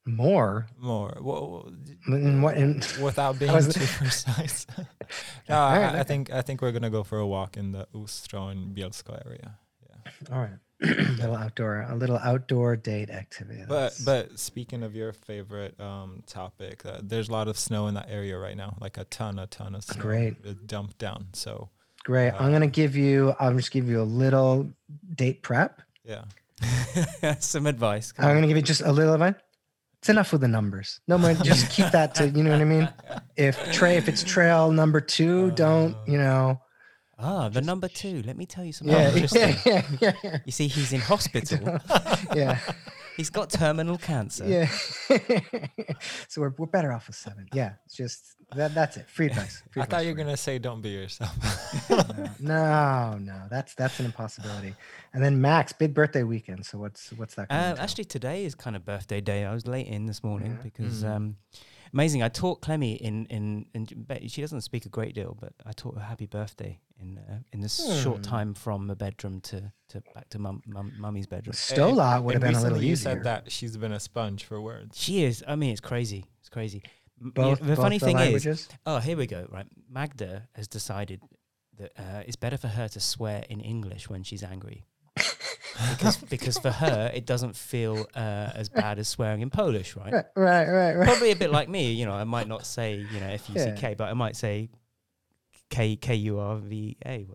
More? 0.07 0.69
More 0.79 1.19
well, 1.21 1.69
In 2.07 2.41
what? 2.41 2.57
In, 2.57 2.81
without 3.03 3.39
being 3.39 3.51
too 3.53 3.87
precise. 3.99 4.67
no, 5.49 5.57
I, 5.59 5.79
right, 5.79 5.95
I 5.97 6.01
okay. 6.01 6.05
think 6.05 6.33
I 6.33 6.43
think 6.43 6.63
we're 6.63 6.73
gonna 6.73 6.91
go 6.91 7.03
for 7.03 7.19
a 7.19 7.27
walk 7.27 7.57
in 7.57 7.73
the 7.73 7.87
Ustroń 7.95 8.53
and 8.53 8.77
Bielsko 8.77 9.21
area. 9.27 9.59
Yeah. 9.89 10.33
all 10.35 10.41
right, 10.41 10.59
A 10.83 11.13
little 11.21 11.35
outdoor, 11.37 11.87
a 11.91 11.97
little 11.97 12.19
outdoor 12.19 12.77
date 12.77 13.11
activity. 13.11 13.65
But 13.69 13.75
That's- 13.97 14.05
but 14.05 14.39
speaking 14.39 14.83
of 14.85 14.95
your 14.95 15.13
favorite 15.13 15.79
um, 15.81 16.23
topic, 16.27 16.87
uh, 16.87 17.01
there's 17.03 17.29
a 17.29 17.33
lot 17.33 17.49
of 17.49 17.59
snow 17.59 17.89
in 17.89 17.95
that 17.95 18.07
area 18.09 18.39
right 18.39 18.57
now, 18.57 18.77
like 18.81 18.99
a 18.99 19.05
ton, 19.05 19.39
a 19.41 19.47
ton 19.49 19.75
of 19.75 19.83
snow. 19.85 20.01
Great. 20.01 20.67
Dumped 20.69 20.99
down. 20.99 21.27
So 21.33 21.71
great. 22.05 22.31
I'm 22.31 22.47
uh, 22.49 22.51
gonna 22.53 22.67
give 22.69 22.95
you. 22.95 23.35
I'll 23.41 23.55
just 23.55 23.73
give 23.73 23.89
you 23.89 24.01
a 24.01 24.05
little 24.07 24.71
date 25.17 25.43
prep. 25.43 25.83
yeah, 26.05 26.25
Some 27.41 27.67
advice. 27.67 28.13
come 28.13 28.25
I'm 28.25 28.31
on. 28.31 28.37
gonna 28.37 28.47
give 28.47 28.57
you 28.57 28.63
just 28.63 28.83
a 28.83 28.93
little 28.93 29.21
it. 29.23 29.35
It's 30.07 30.11
enough 30.13 30.31
with 30.31 30.43
the 30.43 30.47
numbers. 30.47 31.01
No 31.09 31.19
more. 31.19 31.35
Just 31.35 31.69
keep 31.77 31.91
that 31.91 32.15
to 32.15 32.29
you 32.29 32.45
know 32.45 32.53
what 32.53 32.61
I 32.61 32.65
mean. 32.65 32.89
If 33.37 33.73
Trey, 33.73 33.97
if 33.97 34.09
it's 34.09 34.23
trail 34.23 34.71
number 34.71 35.01
two, 35.01 35.51
don't 35.51 35.97
you 36.07 36.17
know? 36.17 36.61
Ah, 37.19 37.49
the 37.49 37.61
number 37.61 37.89
two. 37.89 38.23
Let 38.23 38.37
me 38.37 38.47
tell 38.47 38.65
you 38.65 38.73
something 38.73 38.95
Yeah, 38.95 39.09
interesting. 39.09 39.57
yeah, 39.67 39.83
yeah, 40.01 40.13
yeah, 40.23 40.39
You 40.45 40.53
see, 40.53 40.69
he's 40.69 40.93
in 40.93 41.01
hospital. 41.01 41.81
yeah, 42.37 42.61
he's 43.17 43.31
got 43.31 43.51
terminal 43.51 43.99
cancer. 43.99 44.47
yeah. 44.47 44.69
so 46.29 46.41
we're, 46.41 46.53
we're 46.59 46.67
better 46.67 46.93
off 46.93 47.07
with 47.07 47.17
seven. 47.17 47.47
Yeah, 47.53 47.73
it's 47.85 47.97
just 47.97 48.37
that. 48.55 48.75
That's 48.75 48.97
it. 48.97 49.09
Free 49.09 49.27
advice. 49.27 49.63
Free 49.71 49.83
I 49.83 49.85
advice 49.85 49.99
thought 49.99 50.05
you 50.07 50.13
were 50.13 50.17
gonna 50.17 50.37
say 50.37 50.59
don't 50.59 50.81
be 50.83 50.91
yourself. 50.91 51.35
No, 52.39 53.17
no, 53.19 53.43
that's 53.51 53.75
that's 53.75 53.99
an 54.01 54.07
impossibility. 54.07 54.75
And 55.15 55.23
then 55.25 55.41
Max, 55.41 55.73
big 55.73 55.95
birthday 55.95 56.23
weekend. 56.23 56.67
So 56.67 56.79
what's 56.79 57.13
what's 57.13 57.35
that? 57.37 57.49
gonna 57.49 57.73
Uh, 57.73 57.77
actually, 57.79 58.05
today 58.05 58.45
is 58.45 58.55
kind 58.55 58.77
of 58.77 58.85
birthday 58.85 59.21
day. 59.21 59.45
I 59.45 59.53
was 59.55 59.67
late 59.67 59.87
in 59.87 60.07
this 60.07 60.23
morning 60.23 60.53
Yeah. 60.59 60.63
because 60.63 61.03
Mm. 61.03 61.15
um, 61.17 61.37
amazing. 61.93 62.23
I 62.23 62.29
taught 62.29 62.61
Clemmy 62.63 62.95
in 62.95 63.27
in, 63.27 63.67
in 63.75 63.87
she 64.29 64.41
doesn't 64.41 64.63
speak 64.63 64.87
a 64.87 64.89
great 64.89 65.15
deal, 65.15 65.37
but 65.41 65.53
I 65.65 65.73
taught 65.73 65.95
her 65.97 66.05
happy 66.05 66.27
birthday 66.27 66.81
in 67.01 67.19
uh, 67.19 67.39
in 67.53 67.61
this 67.61 67.77
short 68.03 68.19
Hmm. 68.19 68.23
time 68.23 68.55
from 68.55 68.87
the 68.87 68.97
bedroom 68.97 69.41
to, 69.43 69.73
to 69.89 70.03
back 70.15 70.29
to 70.31 70.39
mum, 70.39 70.63
mum 70.67 70.93
mummy's 70.99 71.27
bedroom. 71.27 71.53
Stola 71.55 72.21
would 72.21 72.35
have 72.35 72.43
been 72.43 72.55
a 72.55 72.61
little 72.61 72.71
recently 72.79 72.87
you 72.87 72.93
easier. 72.93 73.15
said 73.15 73.25
that 73.25 73.53
she's 73.53 73.77
been 73.77 73.93
a 73.93 74.01
sponge 74.01 74.45
for 74.45 74.61
words. 74.61 74.99
She 74.99 75.25
is. 75.25 75.45
I 75.47 75.57
mean, 75.57 75.71
it's 75.71 75.81
crazy. 75.81 76.25
It's 76.41 76.49
crazy. 76.49 76.83
M- 77.21 77.33
yeah, 77.37 77.43
Both, 77.45 77.61
the 77.61 77.67
both 77.67 77.79
funny 77.79 77.99
thing 77.99 78.19
is, 78.19 78.69
oh, 78.85 78.99
here 78.99 79.17
we 79.17 79.27
go. 79.27 79.47
Right, 79.51 79.67
Magda 79.89 80.49
has 80.55 80.69
decided 80.69 81.21
that 81.79 81.93
uh, 81.99 82.23
it's 82.27 82.37
better 82.37 82.57
for 82.57 82.69
her 82.69 82.89
to 82.89 83.01
swear 83.01 83.45
in 83.49 83.61
English 83.61 84.09
when 84.09 84.23
she's 84.23 84.43
angry. 84.43 84.85
Because 85.91 86.17
because 86.17 86.59
for 86.59 86.71
her 86.71 87.11
it 87.15 87.27
doesn't 87.27 87.57
feel 87.57 88.07
uh, 88.15 88.51
as 88.55 88.69
bad 88.69 88.99
as 88.99 89.09
swearing 89.09 89.41
in 89.41 89.51
Polish, 89.51 89.97
right? 89.97 90.13
right, 90.13 90.25
right, 90.37 90.69
right, 90.69 90.95
right. 90.97 91.07
Probably 91.07 91.31
a 91.31 91.37
bit 91.37 91.51
like 91.51 91.69
me, 91.69 91.93
you 91.93 92.07
know. 92.07 92.13
I 92.15 92.25
might 92.25 92.49
not 92.49 92.67
say 92.67 93.07
you 93.13 93.21
know 93.21 93.27
F 93.27 93.49
U 93.51 93.59
C 93.59 93.67
Yeah. 93.67 93.75
K, 93.75 93.95
but 93.95 94.09
I 94.09 94.15
might 94.15 94.37
say 94.37 94.71
K 95.71 95.97
K 95.97 96.15
U 96.15 96.39
R 96.39 96.57
V 96.57 96.97
A. 97.05 97.27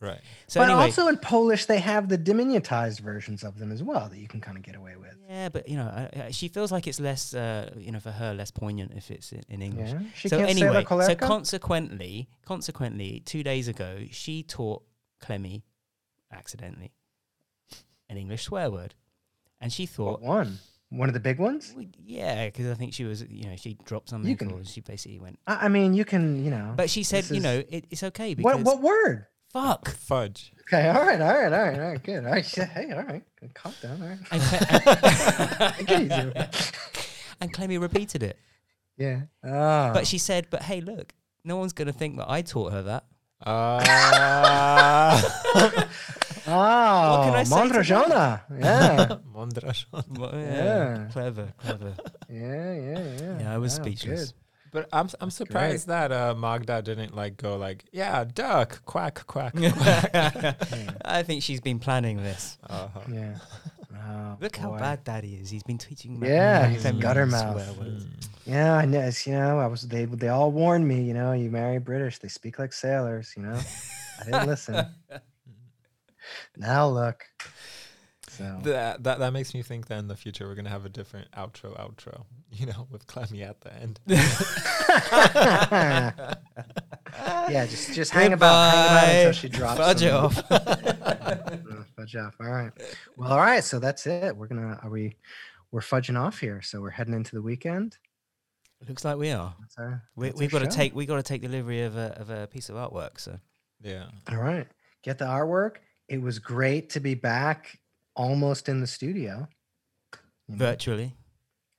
Right. 0.00 0.20
So 0.46 0.60
but 0.60 0.68
anyway, 0.68 0.84
also 0.84 1.08
in 1.08 1.18
Polish, 1.18 1.66
they 1.66 1.80
have 1.80 2.08
the 2.08 2.16
diminutized 2.16 3.00
versions 3.00 3.42
of 3.42 3.58
them 3.58 3.72
as 3.72 3.82
well 3.82 4.08
that 4.08 4.18
you 4.18 4.28
can 4.28 4.40
kind 4.40 4.56
of 4.56 4.62
get 4.62 4.76
away 4.76 4.94
with. 4.94 5.16
yeah, 5.28 5.48
but 5.48 5.68
you 5.68 5.76
know, 5.76 5.86
I, 5.86 6.26
I, 6.26 6.30
she 6.30 6.46
feels 6.46 6.70
like 6.70 6.86
it's 6.86 7.00
less, 7.00 7.34
uh, 7.34 7.72
you 7.76 7.90
know, 7.90 7.98
for 7.98 8.12
her 8.12 8.32
less 8.32 8.52
poignant 8.52 8.92
if 8.94 9.10
it's 9.10 9.32
in, 9.32 9.42
in 9.48 9.60
English. 9.60 9.90
Yeah. 9.90 10.00
She 10.14 10.28
so 10.28 10.38
can't 10.38 10.50
say 10.56 10.66
anyway, 10.66 10.86
la 10.88 11.02
so 11.02 11.16
consequently, 11.16 12.28
consequently, 12.46 13.24
two 13.26 13.42
days 13.42 13.66
ago, 13.66 14.04
she 14.12 14.44
taught 14.44 14.84
Clemmy 15.20 15.64
accidentally 16.32 16.92
an 18.08 18.16
English 18.16 18.44
swear 18.44 18.70
word, 18.70 18.94
and 19.60 19.72
she 19.72 19.86
thought, 19.86 20.20
What 20.20 20.38
one? 20.38 20.58
One 20.90 21.08
of 21.08 21.12
the 21.14 21.20
big 21.20 21.38
ones? 21.38 21.74
well, 21.76 21.84
yeah, 22.02 22.46
because 22.46 22.70
I 22.70 22.74
think 22.74 22.94
she 22.94 23.04
was, 23.04 23.22
you 23.28 23.44
know, 23.44 23.56
she 23.56 23.76
dropped 23.84 24.08
something, 24.08 24.34
can- 24.36 24.50
or 24.52 24.64
she 24.64 24.80
basically 24.80 25.18
went. 25.18 25.38
I, 25.46 25.66
I 25.66 25.68
mean, 25.68 25.92
you 25.92 26.04
can, 26.06 26.42
you 26.42 26.50
know. 26.50 26.72
But 26.76 26.88
she 26.88 27.02
said, 27.02 27.24
this 27.24 27.30
you 27.32 27.36
is- 27.38 27.42
know, 27.42 27.62
it, 27.68 27.84
it's 27.90 28.02
okay 28.04 28.32
because 28.34 28.54
what 28.64 28.64
what 28.64 28.80
word? 28.82 29.26
fuck. 29.52 29.88
Fudge. 29.90 30.52
Okay, 30.62 30.88
all 30.88 31.02
right, 31.02 31.20
all 31.20 31.34
right, 31.34 31.52
all 31.52 31.62
right, 31.62 31.74
all 31.78 31.88
right, 31.90 32.02
good. 32.02 32.24
All 32.24 32.32
right, 32.32 32.56
yeah, 32.56 32.64
hey, 32.66 32.90
all 32.92 33.02
right, 33.02 33.22
calm 33.54 33.72
down, 33.82 34.02
all 34.02 34.08
right. 34.08 34.18
And, 34.30 34.42
Cle- 34.42 35.70
Take 35.72 35.90
it 35.90 36.00
easy. 36.12 36.32
and 37.40 37.52
Clemmy 37.52 37.78
repeated 37.78 38.22
it, 38.22 38.38
Yeah. 38.96 39.22
Oh. 39.44 39.92
but 39.92 40.02
ah. 40.02 40.04
she 40.04 40.18
said, 40.18 40.46
"But 40.50 40.62
hey, 40.62 40.80
look, 40.80 41.12
no 41.44 41.56
one's 41.56 41.72
gonna 41.74 41.92
think 41.92 42.16
that 42.18 42.30
I 42.30 42.40
taught 42.42 42.72
her 42.72 42.82
that." 42.82 43.04
Ah. 43.46 45.14
Ah. 46.50 47.20
Oh, 47.20 47.24
can 47.26 47.34
I 47.34 47.42
say 47.44 47.68
to 47.68 47.74
Mondrajona. 47.74 48.40
Yeah. 48.58 49.16
Mondražon. 49.36 50.18
Well, 50.18 50.32
Yeah. 50.34 51.08
clever, 51.12 51.52
clever. 51.58 51.94
yeah, 52.30 52.72
yeah, 52.72 52.98
yeah. 53.20 53.38
Yeah, 53.40 53.54
I 53.54 53.58
was 53.58 53.78
Wow, 53.78 53.84
speechless. 53.84 54.32
good. 54.32 54.32
But 54.70 54.88
I'm 54.92 55.08
I'm 55.20 55.30
surprised 55.30 55.86
that 55.88 56.12
uh, 56.12 56.34
Magda 56.34 56.82
didn't 56.82 57.16
like 57.16 57.36
go 57.38 57.56
like 57.56 57.84
yeah 57.92 58.24
duck 58.24 58.84
quack 58.84 59.24
quack. 59.26 59.54
quack. 59.78 60.10
I 61.04 61.22
think 61.22 61.42
she's 61.42 61.60
been 61.60 61.78
planning 61.78 62.22
this. 62.22 62.58
uh-huh. 62.68 63.00
Yeah. 63.12 63.36
Oh, 64.10 64.36
Look 64.40 64.56
how 64.56 64.76
bad 64.78 65.02
Daddy 65.04 65.34
is. 65.36 65.50
He's 65.50 65.62
been 65.64 65.76
teaching. 65.76 66.22
Yeah, 66.22 66.60
Clemmy 66.60 66.74
he's 66.74 66.84
a 66.86 66.92
gutter 66.92 67.26
mouth. 67.26 67.60
Mm. 67.78 68.06
Yeah, 68.46 68.74
I 68.74 68.84
know. 68.86 69.10
You 69.26 69.32
know, 69.32 69.58
I 69.58 69.66
was. 69.66 69.82
They 69.82 70.04
they 70.06 70.28
all 70.28 70.52
warned 70.52 70.86
me. 70.86 71.02
You 71.02 71.12
know, 71.14 71.32
you 71.32 71.50
marry 71.50 71.78
British, 71.78 72.18
they 72.18 72.28
speak 72.28 72.58
like 72.58 72.72
sailors. 72.72 73.34
You 73.36 73.42
know, 73.42 73.58
I 74.20 74.24
didn't 74.24 74.46
listen. 74.46 74.86
Now 76.56 76.88
look. 76.88 77.24
So 78.30 78.58
That, 78.62 79.02
that 79.04 79.18
that 79.20 79.32
makes 79.32 79.54
me 79.54 79.62
think 79.62 79.86
that 79.88 79.98
in 79.98 80.06
the 80.08 80.16
future 80.16 80.46
we're 80.46 80.54
gonna 80.54 80.68
have 80.68 80.84
a 80.84 80.90
different 80.90 81.30
outro 81.32 81.76
outro, 81.78 82.24
you 82.52 82.66
know, 82.66 82.86
with 82.90 83.06
Clemmy 83.06 83.42
at 83.42 83.60
the 83.62 83.74
end. 83.74 84.00
yeah, 87.48 87.66
just 87.66 87.92
just 87.94 88.12
hang 88.12 88.32
about, 88.32 88.70
hang 88.70 88.84
about 88.86 89.14
until 89.14 89.32
she 89.32 89.48
drops. 89.48 89.78
Fudge 89.78 90.00
some- 90.00 90.24
off. 90.24 90.42
Uh, 91.28 91.82
fudge 91.94 92.16
off. 92.16 92.34
All 92.40 92.48
right. 92.50 92.72
Well, 93.18 93.30
all 93.32 93.38
right. 93.38 93.62
So 93.62 93.78
that's 93.78 94.06
it. 94.06 94.34
We're 94.34 94.46
gonna. 94.46 94.78
Are 94.82 94.88
we? 94.88 95.16
We're 95.70 95.82
fudging 95.82 96.18
off 96.18 96.38
here. 96.38 96.62
So 96.62 96.80
we're 96.80 96.88
heading 96.90 97.12
into 97.12 97.34
the 97.34 97.42
weekend. 97.42 97.98
Looks 98.88 99.04
like 99.04 99.18
we 99.18 99.30
are. 99.32 99.54
That's 99.60 99.76
our, 99.76 100.02
We, 100.16 100.28
that's 100.28 100.40
we've 100.40 100.54
our 100.54 100.60
got 100.60 100.70
to 100.70 100.74
take. 100.76 100.94
We 100.94 101.04
got 101.04 101.16
to 101.16 101.22
take 101.22 101.42
delivery 101.42 101.82
of 101.82 101.96
a 101.98 102.18
of 102.18 102.30
a 102.30 102.46
piece 102.46 102.70
of 102.70 102.76
artwork. 102.76 103.20
So 103.20 103.38
Yeah. 103.82 104.06
All 104.30 104.38
right. 104.38 104.66
Get 105.02 105.18
the 105.18 105.26
artwork. 105.26 105.76
It 106.08 106.20
was 106.22 106.38
great 106.38 106.90
to 106.90 107.00
be 107.00 107.14
back, 107.14 107.78
almost 108.14 108.68
in 108.68 108.80
the 108.80 108.86
studio. 108.86 109.46
You 110.48 110.56
know, 110.56 110.64
virtually. 110.64 111.12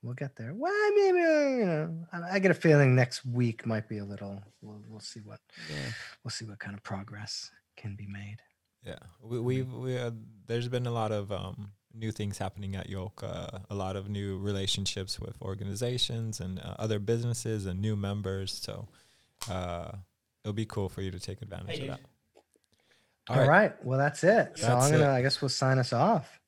we'll 0.04 0.14
get 0.14 0.36
there. 0.36 0.54
Well, 0.54 0.92
maybe 0.96 1.20
you 1.20 1.66
know. 1.66 2.06
I, 2.14 2.36
I 2.36 2.40
get 2.40 2.52
a 2.52 2.56
feeling 2.56 2.96
next 2.96 3.26
week 3.26 3.66
might 3.66 3.90
be 3.90 3.98
a 3.98 4.06
little. 4.06 4.42
We'll, 4.62 4.82
we'll 4.88 5.00
see 5.00 5.22
what. 5.22 5.40
Yeah. 5.70 5.92
We'll 6.24 6.32
see 6.32 6.46
what 6.46 6.60
kind 6.60 6.76
of 6.76 6.84
progress 6.84 7.50
can 7.78 7.96
be 7.96 8.06
made. 8.08 8.38
Yeah, 8.86 9.00
we 9.22 9.40
we've 9.40 9.74
we 9.74 9.98
uh, 9.98 10.12
there's 10.48 10.68
been 10.70 10.86
a 10.86 10.92
lot 10.92 11.12
of 11.12 11.32
um, 11.32 11.72
new 11.94 12.12
things 12.12 12.38
happening 12.38 12.76
at 12.76 12.88
Yoke. 12.90 13.24
Uh, 13.24 13.60
a 13.70 13.76
lot 13.76 13.96
of 13.96 14.08
new 14.10 14.38
relationships 14.38 15.20
with 15.20 15.36
organizations 15.42 16.40
and 16.40 16.60
uh, 16.60 16.76
other 16.80 17.00
businesses 17.00 17.66
and 17.66 17.82
new 17.82 17.96
members. 17.96 18.54
So 18.54 18.88
uh, 19.50 19.92
it'll 20.44 20.54
be 20.54 20.66
cool 20.66 20.88
for 20.88 21.02
you 21.02 21.12
to 21.12 21.20
take 21.20 21.42
advantage 21.42 21.78
Hey, 21.80 21.88
of 21.88 21.98
that. 21.98 22.00
All 23.30 23.48
right. 23.48 23.74
Well, 23.86 24.00
that's 24.00 24.24
it. 24.24 24.54
So 24.58 24.68
That's 24.68 24.86
I'm 24.86 24.92
gonna. 24.92 25.04
it. 25.12 25.16
I 25.16 25.22
guess 25.22 25.42
we'll 25.42 25.50
sign 25.50 25.78
us 25.80 25.94
off. 25.94 26.40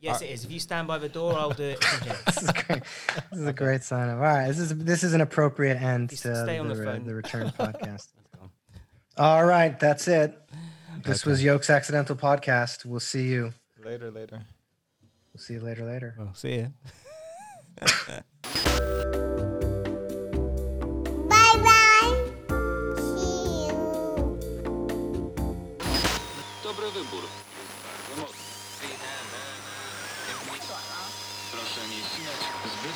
Yes, 0.00 0.20
it 0.20 0.26
is. 0.30 0.44
If 0.44 0.50
you 0.50 0.60
stand 0.60 0.86
by 0.86 0.98
the 0.98 1.08
door, 1.08 1.32
I'll 1.38 1.50
do 1.50 1.62
it. 1.62 1.80
this 2.26 2.42
is 2.42 2.50
great. 2.50 2.82
This 3.30 3.40
is 3.40 3.46
a 3.46 3.52
great 3.52 3.82
sign 3.82 4.10
up. 4.10 4.16
All 4.16 4.22
right, 4.22 4.48
this 4.48 4.58
is 4.58 4.76
this 4.76 5.02
is 5.02 5.14
an 5.14 5.20
appropriate 5.22 5.80
end 5.80 6.10
Just 6.10 6.24
to 6.24 6.42
stay 6.44 6.58
on 6.58 6.68
the, 6.68 6.74
the 6.74 6.80
re- 6.80 6.86
phone. 6.86 7.06
the 7.06 7.14
return 7.14 7.48
podcast. 7.58 8.08
All 9.16 9.46
right, 9.46 9.78
that's 9.80 10.06
it. 10.08 10.36
This 11.04 11.24
was 11.24 11.42
Yoke's 11.42 11.70
Accidental 11.70 12.16
Podcast. 12.16 12.84
We'll 12.84 13.00
see 13.00 13.28
you. 13.28 13.54
Later, 13.82 14.10
later. 14.10 14.42
We'll 15.32 15.40
see 15.40 15.54
you 15.54 15.60
later. 15.60 15.84
Later. 15.84 16.14
Well, 16.18 16.34
see 16.34 16.56
ya. 16.58 16.66